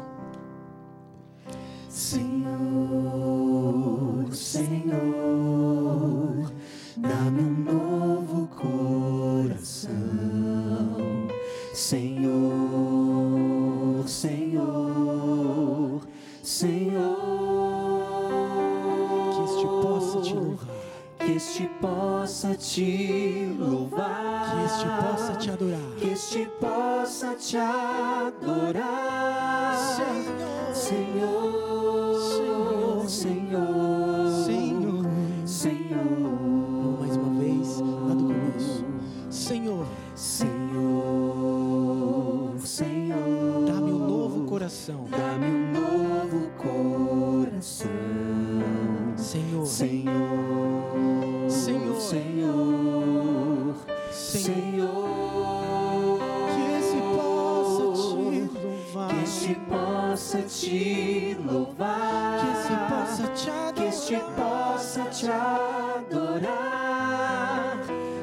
Senhor, 1.88 2.44
Senhor, 4.34 4.92
dá-me 6.96 7.42
te 22.58 23.54
louvar. 23.58 24.56
Que 24.56 24.64
este 24.64 24.86
possa 25.00 25.38
te 25.38 25.50
adorar. 25.50 25.80
Que 25.98 26.12
este 26.12 26.46
possa 26.60 27.34
te 27.34 27.56
adorar. 27.58 29.37
Possa 60.18 60.42
te 60.42 61.36
louvar. 61.48 62.40
Que 62.40 62.48
esse 62.50 62.74
possa 62.90 63.28
te 63.34 63.50
Que 63.74 63.84
este 63.86 64.16
adorar. 64.16 64.72
possa 64.72 65.04
te 65.04 65.26
adorar. 66.10 66.58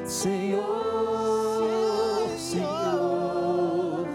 Senhor, 0.04 0.68
Senhor, 2.36 4.06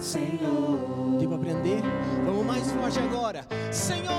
Senhor. 0.00 1.18
Pra 1.28 1.36
aprender? 1.36 1.82
Vamos 2.24 2.46
mais 2.46 2.72
forte 2.72 2.98
agora. 2.98 3.44
Senhor, 3.70 4.17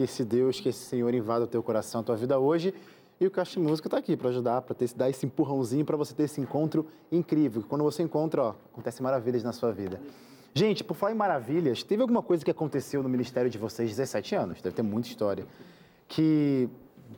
Que 0.00 0.04
esse 0.04 0.24
Deus, 0.24 0.58
que 0.58 0.70
esse 0.70 0.78
Senhor 0.78 1.12
invada 1.12 1.44
o 1.44 1.46
teu 1.46 1.62
coração, 1.62 2.00
a 2.00 2.04
tua 2.04 2.16
vida 2.16 2.38
hoje. 2.38 2.72
E 3.20 3.26
o 3.26 3.30
Caixa 3.30 3.60
Música 3.60 3.86
está 3.86 3.98
aqui 3.98 4.16
para 4.16 4.30
ajudar, 4.30 4.62
para 4.62 4.74
dar 4.96 5.10
esse 5.10 5.26
empurrãozinho, 5.26 5.84
para 5.84 5.94
você 5.94 6.14
ter 6.14 6.22
esse 6.22 6.40
encontro 6.40 6.86
incrível. 7.12 7.62
Quando 7.68 7.84
você 7.84 8.02
encontra, 8.02 8.42
ó, 8.42 8.54
acontecem 8.72 9.04
maravilhas 9.04 9.42
na 9.42 9.52
sua 9.52 9.72
vida. 9.72 10.00
Gente, 10.54 10.82
por 10.82 10.94
falar 10.94 11.12
em 11.12 11.16
maravilhas, 11.16 11.82
teve 11.82 12.00
alguma 12.00 12.22
coisa 12.22 12.42
que 12.42 12.50
aconteceu 12.50 13.02
no 13.02 13.10
ministério 13.10 13.50
de 13.50 13.58
vocês 13.58 13.90
17 13.90 14.34
anos? 14.34 14.62
Deve 14.62 14.74
ter 14.74 14.80
muita 14.80 15.06
história. 15.06 15.46
Que 16.08 16.66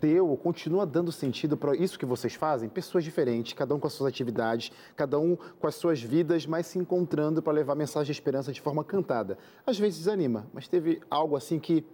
deu 0.00 0.28
ou 0.28 0.36
continua 0.36 0.86
dando 0.86 1.12
sentido 1.12 1.56
para 1.56 1.76
isso 1.76 1.98
que 1.98 2.06
vocês 2.06 2.34
fazem? 2.34 2.68
Pessoas 2.68 3.04
diferentes, 3.04 3.52
cada 3.52 3.74
um 3.74 3.78
com 3.78 3.86
as 3.86 3.92
suas 3.92 4.08
atividades, 4.08 4.72
cada 4.96 5.18
um 5.18 5.36
com 5.36 5.66
as 5.66 5.74
suas 5.74 6.00
vidas, 6.00 6.46
mas 6.46 6.66
se 6.66 6.78
encontrando 6.78 7.42
para 7.42 7.52
levar 7.52 7.74
mensagem 7.74 8.06
de 8.06 8.12
esperança 8.12 8.52
de 8.52 8.60
forma 8.60 8.82
cantada. 8.82 9.38
Às 9.66 9.78
vezes 9.78 9.98
desanima, 10.00 10.46
mas 10.52 10.68
teve 10.68 11.00
algo 11.10 11.36
assim 11.36 11.58
que, 11.58 11.84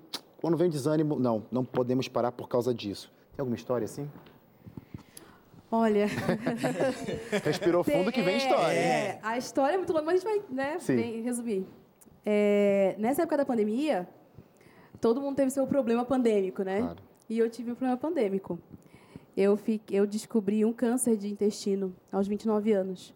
quando 0.40 0.56
vem 0.56 0.70
desânimo, 0.70 1.18
não, 1.18 1.44
não 1.50 1.64
podemos 1.64 2.08
parar 2.08 2.32
por 2.32 2.48
causa 2.48 2.72
disso. 2.72 3.12
Tem 3.32 3.42
alguma 3.42 3.56
história 3.56 3.84
assim? 3.84 4.08
Olha. 5.70 6.06
Respirou 7.44 7.84
fundo 7.84 8.10
que 8.10 8.22
vem 8.22 8.36
história. 8.38 8.72
É, 8.72 9.20
a 9.22 9.36
história 9.36 9.74
é 9.74 9.76
muito 9.76 9.92
longa, 9.92 10.06
mas 10.06 10.24
a 10.24 10.28
gente 10.28 10.40
vai 10.48 10.56
né, 10.56 10.78
bem 10.86 11.22
resumir. 11.22 11.66
É, 12.24 12.94
nessa 12.98 13.22
época 13.22 13.36
da 13.36 13.44
pandemia, 13.44 14.08
todo 15.00 15.20
mundo 15.20 15.36
teve 15.36 15.50
seu 15.50 15.66
problema 15.66 16.04
pandêmico, 16.04 16.62
né? 16.62 16.94
E 17.28 17.38
eu 17.38 17.50
tive 17.50 17.72
um 17.72 17.74
problema 17.74 17.96
pandêmico. 17.96 18.58
Eu, 19.36 19.56
fiquei, 19.56 19.98
eu 19.98 20.06
descobri 20.06 20.64
um 20.64 20.72
câncer 20.72 21.16
de 21.16 21.28
intestino 21.28 21.94
aos 22.10 22.26
29 22.26 22.72
anos. 22.72 23.14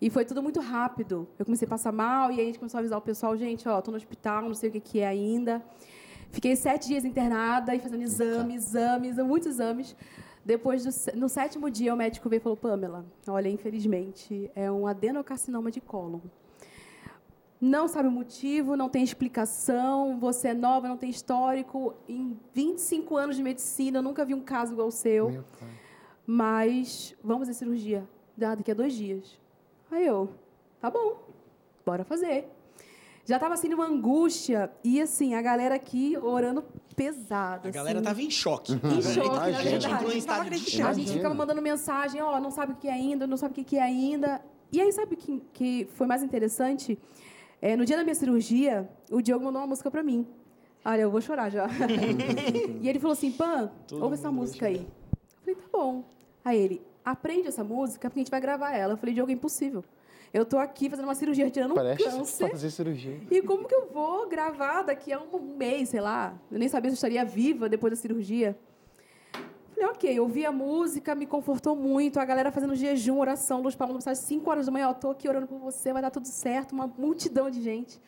E 0.00 0.08
foi 0.08 0.24
tudo 0.24 0.42
muito 0.42 0.60
rápido. 0.60 1.26
Eu 1.38 1.44
comecei 1.44 1.66
a 1.66 1.68
passar 1.68 1.92
mal 1.92 2.30
e 2.30 2.36
aí 2.36 2.42
a 2.42 2.44
gente 2.44 2.58
começou 2.58 2.78
a 2.78 2.80
avisar 2.80 2.98
o 2.98 3.02
pessoal, 3.02 3.36
gente, 3.36 3.68
ó, 3.68 3.80
tô 3.80 3.90
no 3.90 3.96
hospital, 3.96 4.42
não 4.42 4.54
sei 4.54 4.68
o 4.68 4.72
que, 4.72 4.80
que 4.80 5.00
é 5.00 5.06
ainda. 5.06 5.62
Fiquei 6.32 6.54
sete 6.54 6.88
dias 6.88 7.04
internada 7.04 7.74
e 7.74 7.80
fazendo 7.80 8.02
exame, 8.02 8.54
exames, 8.54 9.16
muitos 9.16 9.48
exames. 9.48 9.96
Depois, 10.44 10.84
do, 10.84 11.18
no 11.18 11.28
sétimo 11.28 11.70
dia, 11.70 11.92
o 11.92 11.96
médico 11.96 12.28
veio 12.28 12.40
e 12.40 12.42
falou, 12.42 12.56
Pamela, 12.56 13.04
olha, 13.26 13.48
infelizmente, 13.48 14.50
é 14.54 14.70
um 14.70 14.86
adenocarcinoma 14.86 15.70
de 15.70 15.80
cólon. 15.80 16.20
Não 17.60 17.86
sabe 17.88 18.08
o 18.08 18.10
motivo, 18.10 18.74
não 18.74 18.88
tem 18.88 19.02
explicação, 19.02 20.18
você 20.18 20.48
é 20.48 20.54
nova, 20.54 20.88
não 20.88 20.96
tem 20.96 21.10
histórico. 21.10 21.94
Em 22.08 22.38
25 22.54 23.16
anos 23.18 23.36
de 23.36 23.42
medicina, 23.42 23.98
eu 23.98 24.02
nunca 24.02 24.24
vi 24.24 24.32
um 24.32 24.40
caso 24.40 24.72
igual 24.72 24.88
o 24.88 24.92
seu. 24.92 25.44
Mas 26.26 27.14
vamos 27.22 27.46
fazer 27.46 27.58
cirurgia 27.58 28.08
daqui 28.34 28.70
a 28.70 28.74
dois 28.74 28.94
dias. 28.94 29.38
Aí 29.90 30.06
eu, 30.06 30.30
tá 30.80 30.90
bom, 30.90 31.20
bora 31.84 32.02
fazer. 32.02 32.48
Já 33.30 33.36
estava 33.36 33.54
assim 33.54 33.68
numa 33.68 33.86
angústia 33.86 34.72
e 34.82 35.00
assim, 35.00 35.34
a 35.34 35.40
galera 35.40 35.76
aqui 35.76 36.18
orando 36.20 36.64
pesado. 36.96 37.68
A 37.68 37.70
galera 37.70 38.00
assim. 38.00 38.04
tava 38.04 38.22
em 38.22 38.28
choque. 38.28 38.72
Em 38.72 39.00
choque, 39.00 39.28
na 39.28 39.42
A 39.42 39.52
gente 39.52 39.68
verdade. 39.68 39.94
entrou 39.94 40.12
em 40.12 40.18
estado 40.18 40.50
de 40.50 40.58
choque. 40.58 40.82
A 40.82 40.92
gente 40.92 41.12
ficava 41.12 41.32
mandando 41.32 41.62
mensagem, 41.62 42.20
ó, 42.20 42.40
não 42.40 42.50
sabe 42.50 42.72
o 42.72 42.74
que 42.74 42.88
é 42.88 42.92
ainda, 42.92 43.28
não 43.28 43.36
sabe 43.36 43.60
o 43.60 43.64
que 43.64 43.76
é 43.76 43.82
ainda. 43.82 44.42
E 44.72 44.80
aí, 44.80 44.90
sabe 44.90 45.14
o 45.14 45.16
que, 45.16 45.40
que 45.52 45.88
foi 45.94 46.08
mais 46.08 46.24
interessante? 46.24 46.98
É, 47.62 47.76
no 47.76 47.84
dia 47.84 47.96
da 47.96 48.02
minha 48.02 48.16
cirurgia, 48.16 48.90
o 49.08 49.22
Diogo 49.22 49.44
mandou 49.44 49.60
uma 49.60 49.68
música 49.68 49.92
pra 49.92 50.02
mim. 50.02 50.26
Olha, 50.84 51.02
eu 51.02 51.10
vou 51.12 51.20
chorar 51.20 51.50
já. 51.50 51.68
e 52.82 52.88
ele 52.88 52.98
falou 52.98 53.12
assim, 53.12 53.30
Pan, 53.30 53.70
Todo 53.86 54.02
ouve 54.02 54.14
essa 54.14 54.32
música 54.32 54.66
aí. 54.66 54.78
Eu 54.78 55.38
falei, 55.40 55.54
tá 55.54 55.68
bom. 55.72 56.02
Aí 56.44 56.58
ele, 56.58 56.82
aprende 57.04 57.46
essa 57.46 57.62
música 57.62 58.10
porque 58.10 58.18
a 58.18 58.22
gente 58.24 58.30
vai 58.32 58.40
gravar 58.40 58.72
ela. 58.74 58.94
Eu 58.94 58.96
falei, 58.96 59.14
Diogo, 59.14 59.30
é 59.30 59.34
impossível. 59.34 59.84
Eu 60.32 60.44
tô 60.44 60.58
aqui 60.58 60.88
fazendo 60.88 61.06
uma 61.06 61.14
cirurgia, 61.14 61.44
retirando 61.44 61.72
um 61.72 61.76
Parece 61.76 62.04
câncer. 62.04 62.50
fazer 62.50 62.70
cirurgia. 62.70 63.20
E 63.30 63.42
como 63.42 63.66
que 63.66 63.74
eu 63.74 63.88
vou 63.92 64.28
gravar 64.28 64.82
daqui 64.82 65.12
a 65.12 65.20
um 65.20 65.56
mês, 65.56 65.88
sei 65.88 66.00
lá? 66.00 66.34
Eu 66.50 66.58
nem 66.58 66.68
sabia 66.68 66.88
se 66.90 66.94
eu 66.94 66.96
estaria 66.96 67.24
viva 67.24 67.68
depois 67.68 67.90
da 67.92 67.96
cirurgia. 67.96 68.56
Falei, 69.74 69.90
ok, 69.90 70.20
ouvi 70.20 70.46
a 70.46 70.52
música, 70.52 71.14
me 71.16 71.26
confortou 71.26 71.74
muito. 71.74 72.20
A 72.20 72.24
galera 72.24 72.52
fazendo 72.52 72.76
jejum, 72.76 73.18
oração, 73.18 73.60
luz 73.60 73.74
para 73.74 73.92
mensagem, 73.92 74.22
5 74.22 74.48
horas 74.48 74.66
da 74.66 74.72
manhã, 74.72 74.88
eu 74.88 74.94
tô 74.94 75.10
aqui 75.10 75.28
orando 75.28 75.48
por 75.48 75.58
você, 75.58 75.92
vai 75.92 76.00
dar 76.02 76.10
tudo 76.10 76.26
certo, 76.28 76.72
uma 76.72 76.86
multidão 76.86 77.50
de 77.50 77.60
gente. 77.60 78.00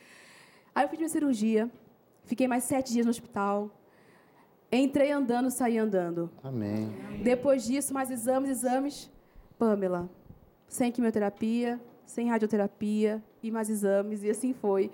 Aí 0.74 0.84
eu 0.84 0.88
fiz 0.88 0.98
minha 0.98 1.08
cirurgia, 1.08 1.68
fiquei 2.24 2.46
mais 2.46 2.64
sete 2.64 2.92
dias 2.92 3.04
no 3.04 3.10
hospital. 3.10 3.68
Entrei 4.70 5.10
andando, 5.10 5.50
saí 5.50 5.76
andando. 5.76 6.30
Amém. 6.42 6.90
Depois 7.22 7.64
disso, 7.64 7.92
mais 7.92 8.10
exames, 8.10 8.48
exames. 8.48 9.10
Pamela, 9.58 10.08
sem 10.66 10.90
quimioterapia, 10.90 11.80
sem 12.12 12.28
radioterapia 12.28 13.22
e 13.42 13.50
mais 13.50 13.68
exames, 13.70 14.22
e 14.22 14.30
assim 14.30 14.52
foi. 14.52 14.90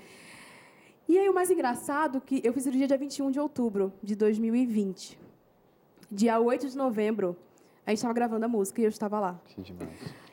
E 1.09 1.19
aí 1.19 1.29
o 1.29 1.35
mais 1.35 1.51
engraçado 1.51 2.19
é 2.19 2.21
que 2.21 2.41
eu 2.45 2.53
fiz 2.53 2.63
cirurgia 2.63 2.87
dia 2.87 2.97
21 2.97 3.31
de 3.31 3.41
outubro 3.41 3.93
de 4.03 4.15
2020. 4.15 5.19
Dia 6.11 6.39
8 6.39 6.69
de 6.69 6.77
novembro, 6.77 7.37
a 7.85 7.91
gente 7.91 7.99
estava 7.99 8.15
gravando 8.15 8.45
a 8.45 8.49
música 8.49 8.81
e 8.81 8.85
eu 8.85 8.89
estava 8.89 9.19
lá. 9.19 9.41
Que 9.47 9.61
demais. 9.63 9.91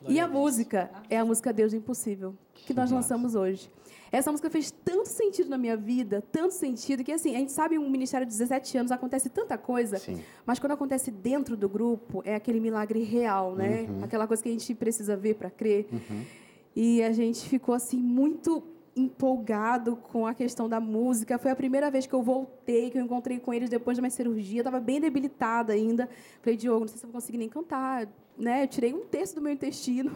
E 0.08 0.20
a 0.20 0.28
música 0.28 0.92
é 1.10 1.18
a 1.18 1.26
música 1.26 1.52
Deus 1.52 1.72
do 1.72 1.78
Impossível, 1.78 2.36
que 2.54 2.74
nós 2.74 2.92
lançamos 2.92 3.34
hoje. 3.34 3.72
Essa 4.12 4.32
música 4.32 4.50
fez 4.50 4.72
tanto 4.72 5.10
sentido 5.10 5.50
na 5.50 5.58
minha 5.58 5.76
vida, 5.76 6.24
tanto 6.32 6.54
sentido, 6.54 7.04
que 7.04 7.12
assim, 7.12 7.36
a 7.36 7.40
gente 7.40 7.52
sabe, 7.52 7.80
um 7.80 7.90
ministério 7.90 8.26
de 8.26 8.32
17 8.32 8.78
anos 8.78 8.92
acontece 8.92 9.30
tanta 9.30 9.58
coisa, 9.58 10.02
mas 10.46 10.60
quando 10.60 10.74
acontece 10.74 11.10
dentro 11.10 11.58
do 11.58 11.68
grupo, 11.68 12.22
é 12.24 12.36
aquele 12.36 12.60
milagre 12.60 13.04
real, 13.04 13.56
né? 13.56 13.88
Uhum. 13.90 14.04
Aquela 14.04 14.28
coisa 14.28 14.44
que 14.44 14.50
a 14.50 14.52
gente 14.52 14.74
precisa 14.76 15.18
ver 15.18 15.36
para 15.36 15.50
crer. 15.50 15.88
E 16.76 17.02
a 17.04 17.12
gente 17.12 17.48
ficou 17.48 17.74
assim 17.74 17.98
muito 17.98 18.64
empolgado 18.96 19.96
com 19.98 20.26
a 20.26 20.34
questão 20.34 20.70
da 20.70 20.80
música. 20.80 21.38
Foi 21.38 21.52
a 21.52 21.56
primeira 21.56 21.92
vez 21.92 22.06
que 22.06 22.14
eu 22.14 22.22
voltei, 22.22 22.90
que 22.90 22.98
eu 22.98 23.04
encontrei 23.04 23.40
com 23.40 23.54
eles 23.54 23.70
depois 23.70 23.98
da 23.98 24.02
minha 24.02 24.12
cirurgia. 24.12 24.62
Estava 24.62 24.80
bem 24.80 25.02
debilitada 25.02 25.74
ainda. 25.74 26.10
Falei, 26.42 26.58
Diogo, 26.58 26.82
não 26.82 26.88
sei 26.88 26.98
se 26.98 27.06
eu 27.06 27.10
vou 27.10 27.20
conseguir 27.20 27.38
nem 27.38 27.50
cantar. 27.50 28.08
Né? 28.38 28.64
Eu 28.64 28.68
tirei 28.68 28.94
um 28.94 29.06
terço 29.06 29.36
do 29.36 29.42
meu 29.42 29.52
intestino. 29.52 30.12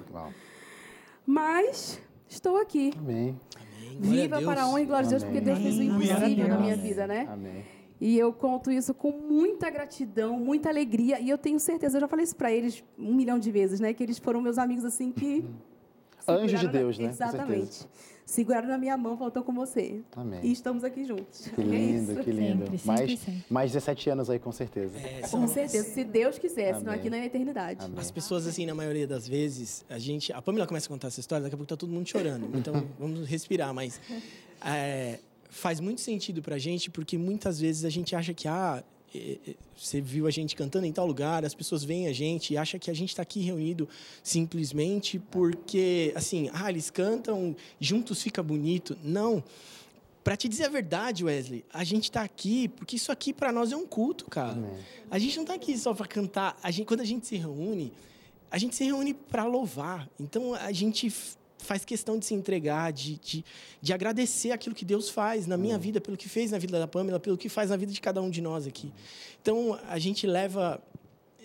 Mas 1.25 2.01
estou 2.27 2.57
aqui. 2.57 2.93
Amém. 2.97 3.37
Glória 3.97 3.97
a 3.97 4.21
Viva 4.21 4.37
Deus. 4.37 4.49
para 4.49 4.63
a 4.63 4.69
honra 4.69 4.81
e 4.81 4.85
glória 4.85 5.03
de 5.03 5.09
Deus, 5.09 5.23
porque 5.23 5.41
Deus 5.41 5.59
fez 5.59 5.77
o 5.77 5.81
Amém. 5.81 5.89
impossível 5.89 6.47
na 6.47 6.57
minha 6.57 6.73
Amém. 6.73 6.87
vida, 6.87 7.07
né? 7.07 7.27
Amém. 7.29 7.63
E 7.99 8.17
eu 8.17 8.31
conto 8.31 8.71
isso 8.71 8.93
com 8.93 9.11
muita 9.11 9.69
gratidão, 9.69 10.39
muita 10.39 10.69
alegria. 10.69 11.19
E 11.19 11.29
eu 11.29 11.37
tenho 11.37 11.59
certeza, 11.59 11.97
eu 11.97 12.01
já 12.01 12.07
falei 12.07 12.23
isso 12.23 12.35
para 12.35 12.49
eles 12.49 12.81
um 12.97 13.13
milhão 13.13 13.37
de 13.37 13.51
vezes, 13.51 13.81
né? 13.81 13.93
Que 13.93 14.03
eles 14.03 14.17
foram 14.17 14.41
meus 14.41 14.57
amigos 14.57 14.85
assim 14.85 15.11
que. 15.11 15.43
Anjos 16.33 16.51
de 16.51 16.57
seguraram 16.57 16.73
na- 16.73 16.79
Deus, 16.79 16.99
né? 16.99 17.09
Exatamente. 17.09 17.87
Seguraram 18.25 18.67
na 18.67 18.77
minha 18.77 18.95
mão, 18.95 19.17
tô 19.31 19.41
com 19.41 19.51
você. 19.53 20.01
Amém. 20.15 20.39
E 20.43 20.51
estamos 20.51 20.83
aqui 20.83 21.03
juntos. 21.03 21.47
Que 21.47 21.61
É 21.61 21.63
lindo, 21.63 22.11
isso. 22.11 22.21
que 22.23 22.31
lindo. 22.31 22.65
mais, 22.85 23.19
mais 23.49 23.71
17 23.71 24.09
anos 24.11 24.29
aí, 24.29 24.37
com 24.37 24.51
certeza. 24.51 24.93
Com 25.31 25.47
certeza, 25.47 25.89
se 25.89 26.03
Deus 26.03 26.37
quiser, 26.37 26.75
senão 26.75 26.91
Amém. 26.91 26.99
aqui 26.99 27.09
não 27.09 27.17
é 27.17 27.25
eternidade. 27.25 27.83
As 27.97 28.11
pessoas, 28.11 28.45
assim, 28.45 28.67
na 28.67 28.75
maioria 28.75 29.07
das 29.07 29.27
vezes, 29.27 29.83
a 29.89 29.97
gente. 29.97 30.31
A 30.31 30.41
Pamela 30.43 30.67
começa 30.67 30.85
a 30.85 30.89
contar 30.89 31.07
essa 31.07 31.19
história, 31.19 31.41
daqui 31.41 31.55
a 31.55 31.57
pouco 31.57 31.69
tá 31.69 31.75
todo 31.75 31.89
mundo 31.91 32.07
chorando. 32.07 32.47
Então, 32.55 32.85
vamos 32.99 33.27
respirar, 33.27 33.73
mas. 33.73 33.99
é, 34.63 35.17
faz 35.49 35.79
muito 35.79 35.99
sentido 36.01 36.39
pra 36.43 36.59
gente, 36.59 36.91
porque 36.91 37.17
muitas 37.17 37.59
vezes 37.59 37.83
a 37.83 37.89
gente 37.89 38.15
acha 38.15 38.31
que, 38.31 38.47
ah, 38.47 38.83
você 39.75 40.01
viu 40.01 40.27
a 40.27 40.31
gente 40.31 40.55
cantando 40.55 40.85
em 40.85 40.91
tal 40.91 41.05
lugar, 41.05 41.45
as 41.45 41.53
pessoas 41.53 41.83
veem 41.83 42.07
a 42.07 42.13
gente 42.13 42.53
e 42.53 42.57
acham 42.57 42.79
que 42.79 42.91
a 42.91 42.93
gente 42.93 43.09
está 43.09 43.21
aqui 43.21 43.39
reunido 43.41 43.87
simplesmente 44.23 45.19
porque, 45.19 46.11
assim, 46.15 46.49
ah, 46.53 46.69
eles 46.69 46.89
cantam, 46.89 47.55
juntos 47.79 48.21
fica 48.21 48.43
bonito. 48.43 48.97
Não. 49.03 49.43
Pra 50.23 50.35
te 50.35 50.47
dizer 50.47 50.65
a 50.65 50.69
verdade, 50.69 51.23
Wesley, 51.23 51.65
a 51.73 51.83
gente 51.83 52.11
tá 52.11 52.21
aqui 52.21 52.67
porque 52.67 52.97
isso 52.97 53.11
aqui 53.11 53.33
pra 53.33 53.51
nós 53.51 53.71
é 53.71 53.75
um 53.75 53.87
culto, 53.87 54.25
cara. 54.25 54.61
A 55.09 55.17
gente 55.17 55.37
não 55.37 55.45
tá 55.45 55.53
aqui 55.53 55.77
só 55.77 55.93
pra 55.93 56.05
cantar. 56.05 56.57
A 56.61 56.69
gente, 56.69 56.85
quando 56.85 57.01
a 57.01 57.05
gente 57.05 57.25
se 57.25 57.35
reúne, 57.37 57.91
a 58.51 58.57
gente 58.57 58.75
se 58.75 58.83
reúne 58.83 59.13
pra 59.13 59.45
louvar. 59.45 60.09
Então 60.19 60.53
a 60.53 60.71
gente 60.71 61.11
faz 61.59 61.85
questão 61.85 62.17
de 62.17 62.25
se 62.25 62.33
entregar, 62.33 62.91
de, 62.91 63.17
de, 63.17 63.45
de 63.81 63.93
agradecer 63.93 64.51
aquilo 64.51 64.73
que 64.73 64.85
Deus 64.85 65.09
faz 65.09 65.45
na 65.45 65.57
minha 65.57 65.77
vida, 65.77 66.01
pelo 66.01 66.17
que 66.17 66.27
fez 66.27 66.51
na 66.51 66.57
vida 66.57 66.79
da 66.79 66.87
Pamela, 66.87 67.19
pelo 67.19 67.37
que 67.37 67.49
faz 67.49 67.69
na 67.69 67.77
vida 67.77 67.91
de 67.91 68.01
cada 68.01 68.21
um 68.21 68.29
de 68.29 68.41
nós 68.41 68.65
aqui. 68.65 68.91
Então 69.41 69.79
a 69.87 69.99
gente 69.99 70.25
leva 70.25 70.81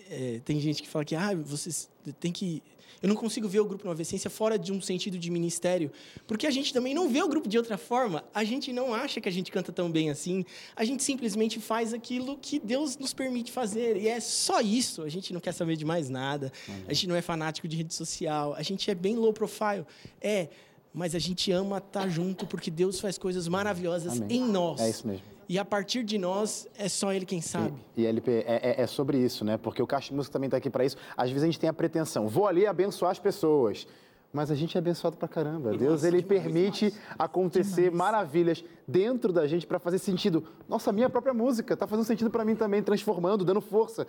é, 0.09 0.39
tem 0.45 0.59
gente 0.59 0.81
que 0.81 0.89
fala 0.89 1.03
que 1.03 1.15
ah, 1.15 1.35
você 1.35 1.87
tem 2.19 2.31
que. 2.31 2.61
Eu 3.01 3.09
não 3.09 3.15
consigo 3.15 3.47
ver 3.47 3.59
o 3.59 3.65
grupo 3.65 3.85
Nova 3.85 4.01
Essência 4.01 4.29
fora 4.29 4.57
de 4.57 4.71
um 4.71 4.81
sentido 4.81 5.17
de 5.17 5.29
ministério, 5.29 5.91
porque 6.25 6.47
a 6.47 6.51
gente 6.51 6.73
também 6.73 6.93
não 6.93 7.09
vê 7.09 7.21
o 7.21 7.27
grupo 7.27 7.47
de 7.47 7.57
outra 7.57 7.77
forma. 7.77 8.23
A 8.33 8.43
gente 8.43 8.71
não 8.71 8.93
acha 8.93 9.21
que 9.21 9.29
a 9.29 9.31
gente 9.31 9.51
canta 9.51 9.71
tão 9.71 9.91
bem 9.91 10.09
assim. 10.09 10.45
A 10.75 10.83
gente 10.83 11.03
simplesmente 11.03 11.59
faz 11.59 11.93
aquilo 11.93 12.37
que 12.37 12.59
Deus 12.59 12.97
nos 12.97 13.13
permite 13.13 13.51
fazer. 13.51 13.97
E 13.97 14.07
é 14.07 14.19
só 14.19 14.61
isso. 14.61 15.03
A 15.03 15.09
gente 15.09 15.33
não 15.33 15.39
quer 15.39 15.53
saber 15.53 15.75
de 15.75 15.85
mais 15.85 16.09
nada. 16.09 16.51
A 16.87 16.93
gente 16.93 17.07
não 17.07 17.15
é 17.15 17.21
fanático 17.21 17.67
de 17.67 17.77
rede 17.77 17.93
social. 17.93 18.53
A 18.53 18.61
gente 18.61 18.89
é 18.89 18.95
bem 18.95 19.15
low 19.15 19.33
profile. 19.33 19.85
É, 20.21 20.49
mas 20.93 21.13
a 21.13 21.19
gente 21.19 21.51
ama 21.51 21.77
estar 21.79 22.07
junto 22.07 22.47
porque 22.47 22.71
Deus 22.71 22.99
faz 22.99 23.17
coisas 23.17 23.47
maravilhosas 23.47 24.21
Amém. 24.21 24.37
em 24.37 24.41
nós. 24.41 24.79
É 24.79 24.89
isso 24.89 25.05
mesmo. 25.05 25.34
E 25.47 25.59
a 25.59 25.65
partir 25.65 26.03
de 26.03 26.17
nós, 26.17 26.67
é 26.77 26.89
só 26.89 27.13
Ele 27.13 27.25
quem 27.25 27.41
sabe. 27.41 27.73
E, 27.95 28.01
e 28.01 28.05
LP, 28.05 28.31
é, 28.47 28.75
é- 28.77 28.81
é 28.81 28.87
sobre 28.87 29.17
isso, 29.17 29.45
né? 29.45 29.57
Porque 29.57 29.81
o 29.81 29.87
Caixa 29.87 30.09
de 30.09 30.15
Música 30.15 30.33
também 30.33 30.47
está 30.47 30.57
aqui 30.57 30.69
para 30.69 30.83
isso. 30.83 30.97
Às 31.15 31.29
vezes 31.29 31.43
a 31.43 31.45
gente 31.45 31.59
tem 31.59 31.69
a 31.69 31.73
pretensão, 31.73 32.27
vou 32.27 32.47
ali 32.47 32.65
abençoar 32.65 33.11
as 33.11 33.19
pessoas. 33.19 33.87
Mas 34.33 34.51
a 34.51 34.55
gente 34.55 34.75
é 34.75 34.79
abençoado 34.79 35.15
pra 35.15 35.29
caramba. 35.29 35.71
Deus, 35.77 36.03
ele 36.03 36.21
permite 36.21 36.93
acontecer 37.17 37.89
maravilhas 37.89 38.65
dentro 38.85 39.31
da 39.31 39.47
gente 39.47 39.65
para 39.65 39.79
fazer 39.79 39.97
sentido. 39.97 40.43
Nossa, 40.67 40.89
a 40.89 40.93
minha 40.93 41.09
própria 41.09 41.33
música 41.33 41.77
tá 41.77 41.87
fazendo 41.87 42.03
sentido 42.05 42.29
para 42.29 42.43
mim 42.43 42.53
também, 42.53 42.83
transformando, 42.83 43.45
dando 43.45 43.61
força. 43.61 44.05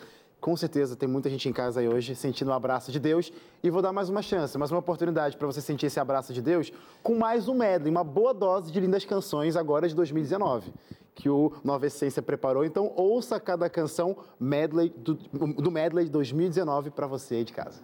Com 0.46 0.56
certeza, 0.56 0.94
tem 0.94 1.08
muita 1.08 1.28
gente 1.28 1.48
em 1.48 1.52
casa 1.52 1.80
aí 1.80 1.88
hoje 1.88 2.14
sentindo 2.14 2.52
o 2.52 2.52
abraço 2.52 2.92
de 2.92 3.00
Deus. 3.00 3.32
E 3.64 3.68
vou 3.68 3.82
dar 3.82 3.92
mais 3.92 4.08
uma 4.08 4.22
chance, 4.22 4.56
mais 4.56 4.70
uma 4.70 4.78
oportunidade 4.78 5.36
para 5.36 5.44
você 5.44 5.60
sentir 5.60 5.86
esse 5.86 5.98
abraço 5.98 6.32
de 6.32 6.40
Deus 6.40 6.72
com 7.02 7.16
mais 7.16 7.48
um 7.48 7.54
medley, 7.54 7.90
uma 7.90 8.04
boa 8.04 8.32
dose 8.32 8.70
de 8.70 8.78
lindas 8.78 9.04
canções 9.04 9.56
agora 9.56 9.88
de 9.88 9.94
2019 9.96 10.72
que 11.16 11.28
o 11.28 11.52
Nova 11.64 11.86
Essência 11.88 12.22
preparou. 12.22 12.64
Então, 12.64 12.92
ouça 12.94 13.40
cada 13.40 13.68
canção 13.68 14.16
medley 14.38 14.94
do, 14.96 15.14
do 15.14 15.68
medley 15.68 16.04
de 16.04 16.12
2019 16.12 16.90
para 16.90 17.08
você 17.08 17.36
aí 17.36 17.44
de 17.44 17.52
casa. 17.52 17.80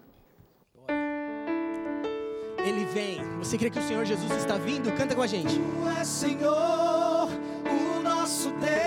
Ele 2.65 2.85
vem. 2.85 3.19
Você 3.39 3.59
crê 3.59 3.71
que 3.71 3.81
o 3.81 3.83
Senhor 3.83 4.05
Jesus 4.05 4.31
está 4.37 4.57
vindo? 4.57 4.93
Canta 4.97 5.17
com 5.17 5.23
a 5.23 5.27
gente. 5.27 5.59
Tu 5.59 5.99
és 5.99 6.07
Senhor, 6.07 7.29
o 7.29 8.03
nosso 8.05 8.51
Deus, 8.51 8.82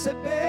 receber 0.00 0.39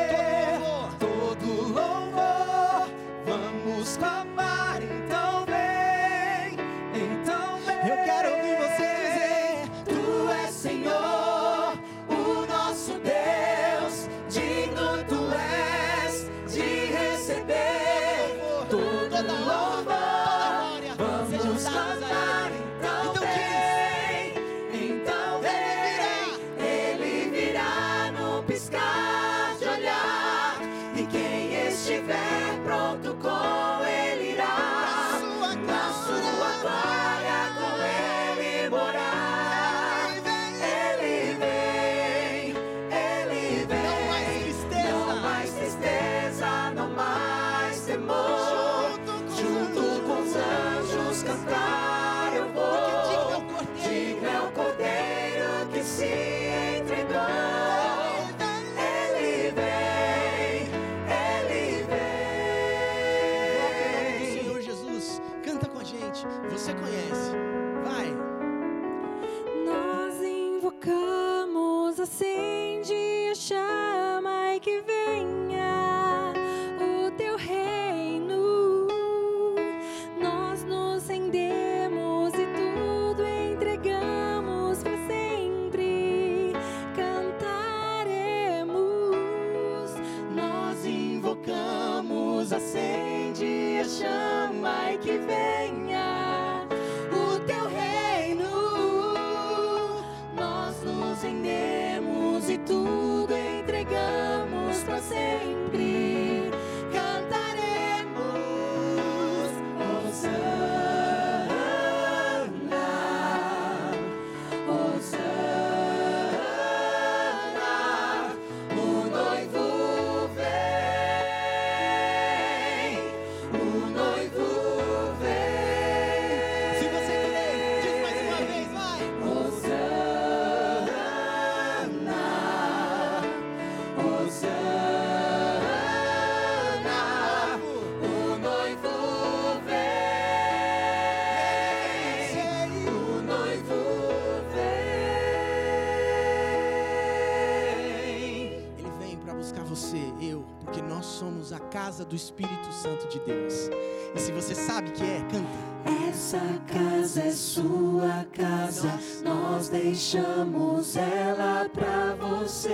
do 152.11 152.15
Espírito 152.15 152.71
Santo 152.73 153.07
de 153.07 153.19
Deus. 153.19 153.69
E 154.13 154.19
se 154.19 154.33
você 154.33 154.53
sabe 154.53 154.91
que 154.91 155.01
é, 155.01 155.25
canta. 155.31 155.71
Essa 156.09 156.41
casa 156.67 157.21
é 157.21 157.31
sua 157.31 158.25
casa, 158.35 158.99
nós 159.23 159.69
deixamos 159.69 160.97
ela 160.97 161.69
pra 161.73 162.15
você, 162.19 162.69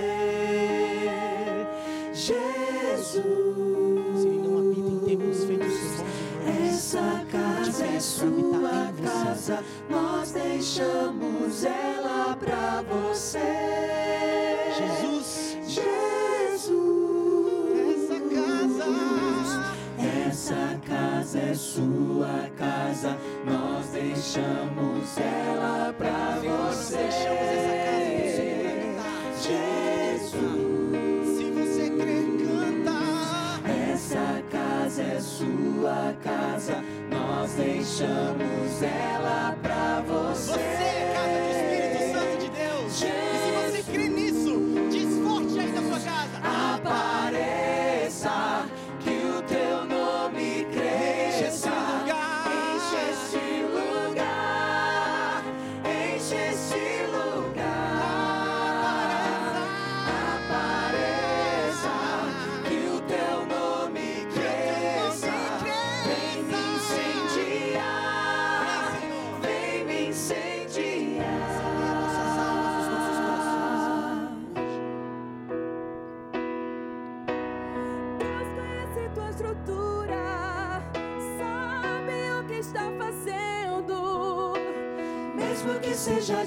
Jesus. 2.12 3.22
Ele 4.24 4.38
não 4.38 4.58
habita 4.58 4.88
em 4.88 4.98
templos 5.06 5.44
feitos 5.44 5.72
por 5.72 5.86
mãos. 5.86 6.68
Essa 6.68 7.24
casa 7.30 7.86
é 7.86 8.00
sua 8.00 8.92
casa, 9.02 9.64
nós 9.88 10.32
deixamos 10.32 11.64
ela 11.64 11.87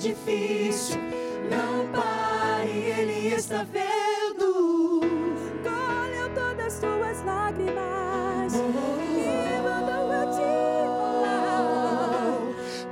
difícil, 0.02 1.00
não 1.48 1.88
pare, 1.92 2.72
Ele 2.72 3.36
está 3.36 3.64
vendo. 3.64 5.02
Colheu 5.64 6.34
todas 6.34 6.74
as 6.74 6.80
tuas 6.80 7.24
lágrimas 7.24 8.54
e 8.56 9.62
mandou 9.62 10.12
eu 10.12 10.32
te 10.32 10.42
honrar. 10.90 12.34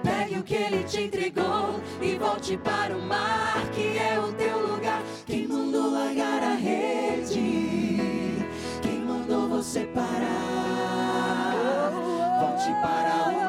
Pegue 0.04 0.40
o 0.40 0.44
que 0.44 0.54
Ele 0.54 0.84
te 0.84 1.02
entregou 1.02 1.80
e 2.00 2.16
volte 2.16 2.56
para 2.58 2.96
o 2.96 3.02
mar, 3.02 3.68
que 3.74 3.98
é 3.98 4.20
o 4.20 4.32
teu 4.34 4.60
lugar. 4.68 5.02
Quem 5.26 5.48
mandou 5.48 5.90
largar 5.92 6.44
a 6.44 6.54
rede? 6.54 7.98
Quem 8.84 9.00
mandou 9.00 9.50
você 9.50 9.88
parar? 9.88 11.56
Volte 12.40 12.72
para 12.84 13.30
o 13.30 13.49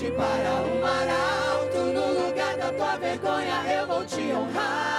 Volte 0.00 0.16
para 0.16 0.62
o 0.62 0.80
mar 0.80 1.08
alto, 1.10 1.78
no 1.78 2.26
lugar 2.26 2.56
da 2.56 2.72
tua 2.72 2.96
vergonha 2.96 3.70
eu 3.70 3.86
vou 3.86 4.06
te 4.06 4.32
honrar. 4.32 4.96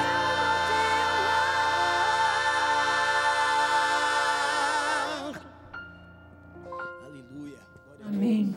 Aleluia. 7.03 7.57
Amém. 8.05 8.55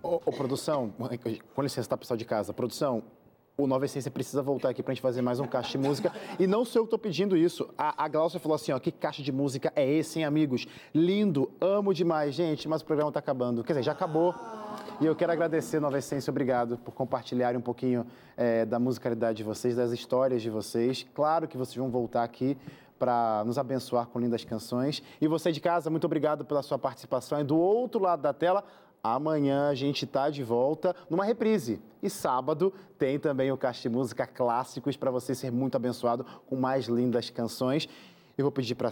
Ô, 0.00 0.20
ô, 0.24 0.32
produção, 0.32 0.94
com 1.56 1.62
licença, 1.62 1.88
tá, 1.88 1.96
pessoal 1.96 2.16
de 2.16 2.24
casa. 2.24 2.52
Produção, 2.52 3.02
o 3.58 3.66
Nova 3.66 3.84
Essência 3.84 4.12
precisa 4.12 4.42
voltar 4.42 4.68
aqui 4.68 4.84
pra 4.84 4.94
gente 4.94 5.02
fazer 5.02 5.22
mais 5.22 5.40
um 5.40 5.46
caixa 5.46 5.76
de 5.76 5.78
música. 5.78 6.12
E 6.38 6.46
não 6.46 6.64
sou 6.64 6.82
eu 6.82 6.84
que 6.84 6.90
tô 6.92 6.98
pedindo 6.98 7.36
isso. 7.36 7.68
A, 7.76 8.04
a 8.04 8.06
Glaucia 8.06 8.38
falou 8.38 8.54
assim, 8.54 8.70
ó, 8.70 8.78
que 8.78 8.92
caixa 8.92 9.24
de 9.24 9.32
música 9.32 9.72
é 9.74 9.90
esse, 9.90 10.20
hein, 10.20 10.24
amigos? 10.24 10.68
Lindo, 10.94 11.50
amo 11.60 11.92
demais, 11.92 12.32
gente, 12.32 12.68
mas 12.68 12.80
o 12.80 12.84
programa 12.84 13.10
tá 13.10 13.18
acabando. 13.18 13.64
Quer 13.64 13.72
dizer, 13.72 13.82
já 13.82 13.92
acabou. 13.92 14.32
E 15.00 15.06
eu 15.06 15.16
quero 15.16 15.32
agradecer, 15.32 15.80
Nova 15.80 15.96
Essência, 15.96 16.30
obrigado 16.30 16.76
por 16.76 16.92
compartilharem 16.92 17.58
um 17.58 17.62
pouquinho 17.62 18.06
eh, 18.36 18.66
da 18.66 18.78
musicalidade 18.78 19.38
de 19.38 19.42
vocês, 19.42 19.74
das 19.74 19.92
histórias 19.92 20.42
de 20.42 20.50
vocês. 20.50 21.06
Claro 21.14 21.48
que 21.48 21.56
vocês 21.56 21.74
vão 21.74 21.88
voltar 21.88 22.22
aqui 22.22 22.54
para 22.98 23.42
nos 23.46 23.56
abençoar 23.56 24.08
com 24.08 24.20
lindas 24.20 24.44
canções. 24.44 25.02
E 25.18 25.26
você 25.26 25.50
de 25.50 25.58
casa, 25.58 25.88
muito 25.88 26.04
obrigado 26.04 26.44
pela 26.44 26.62
sua 26.62 26.78
participação. 26.78 27.40
E 27.40 27.44
do 27.44 27.56
outro 27.56 27.98
lado 27.98 28.20
da 28.20 28.34
tela, 28.34 28.62
amanhã 29.02 29.70
a 29.70 29.74
gente 29.74 30.04
está 30.04 30.28
de 30.28 30.42
volta 30.42 30.94
numa 31.08 31.24
reprise. 31.24 31.80
E 32.02 32.10
sábado 32.10 32.70
tem 32.98 33.18
também 33.18 33.50
o 33.50 33.56
Caixa 33.56 33.80
de 33.80 33.88
Música 33.88 34.26
Clássicos 34.26 34.98
para 34.98 35.10
você 35.10 35.34
ser 35.34 35.50
muito 35.50 35.76
abençoado 35.76 36.26
com 36.46 36.56
mais 36.56 36.84
lindas 36.88 37.30
canções. 37.30 37.88
Eu 38.36 38.44
vou 38.44 38.52
pedir 38.52 38.74
para 38.74 38.90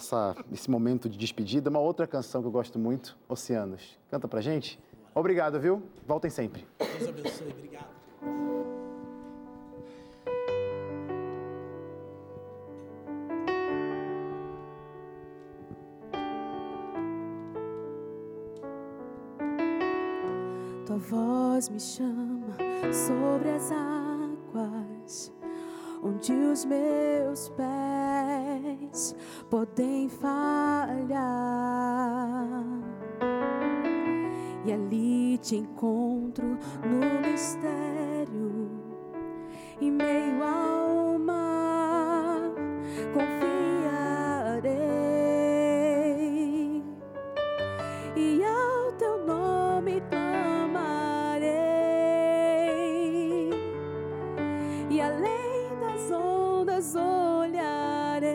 esse 0.51 0.71
momento 0.71 1.07
de 1.07 1.19
despedida 1.19 1.69
uma 1.69 1.81
outra 1.81 2.07
canção 2.07 2.41
que 2.41 2.49
eu 2.49 2.53
gosto 2.53 2.79
muito, 2.79 3.15
Oceanos. 3.29 3.99
Canta 4.11 4.27
pra 4.27 4.41
gente? 4.41 4.81
Obrigado, 5.19 5.59
viu? 5.59 5.83
Voltem 6.07 6.31
sempre. 6.31 6.65
Deus 6.79 7.09
abençoe, 7.09 7.49
obrigado. 7.49 7.89
Tua 20.87 20.99
voz 20.99 21.69
me 21.69 21.81
chama 21.81 22.57
sobre 22.93 23.51
as 23.51 23.73
águas, 23.73 25.33
onde 26.01 26.33
os 26.33 26.65
meus 26.65 27.49
pés 27.49 29.17
podem 29.51 30.09
falhar. 30.09 31.59
E 34.69 34.73
ali 34.73 35.39
te 35.39 35.57
encontro 35.57 36.59
no 36.85 37.01
mistério, 37.27 38.69
em 39.81 39.91
meio 39.91 40.43
ao 40.45 41.19
mar, 41.19 42.53
confiarei. 43.15 44.83
E 48.15 48.45
ao 48.45 48.93
teu 48.99 49.25
nome 49.25 50.03
clamarei, 50.11 51.49
e 54.91 55.01
além 55.01 55.81
das 55.81 56.11
ondas 56.11 56.95
olharei. 56.95 58.29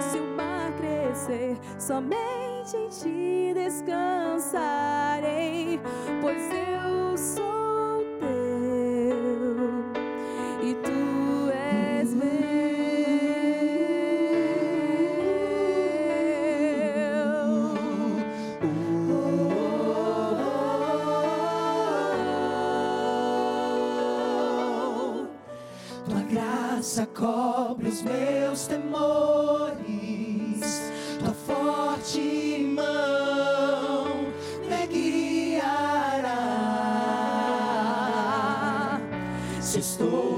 Se 0.00 0.18
o 0.18 0.26
mar 0.34 0.72
crescer, 0.78 1.58
somente 1.78 2.74
em 2.74 2.88
ti 2.88 3.21
descansarei, 3.72 5.80
pois 6.20 6.42
eu 6.52 7.16
sou 7.16 8.04
teu 8.20 9.56
e 10.62 10.74
tu 10.74 11.48
és 11.50 12.12
meu. 12.12 12.28
Tua 26.04 26.20
graça 26.30 27.06
cobre 27.06 27.88
os 27.88 28.02
meus 28.02 28.66
temores, 28.66 29.80
tua 31.18 31.32
forte 31.32 32.58
mão 32.76 33.21
estou 39.82 40.31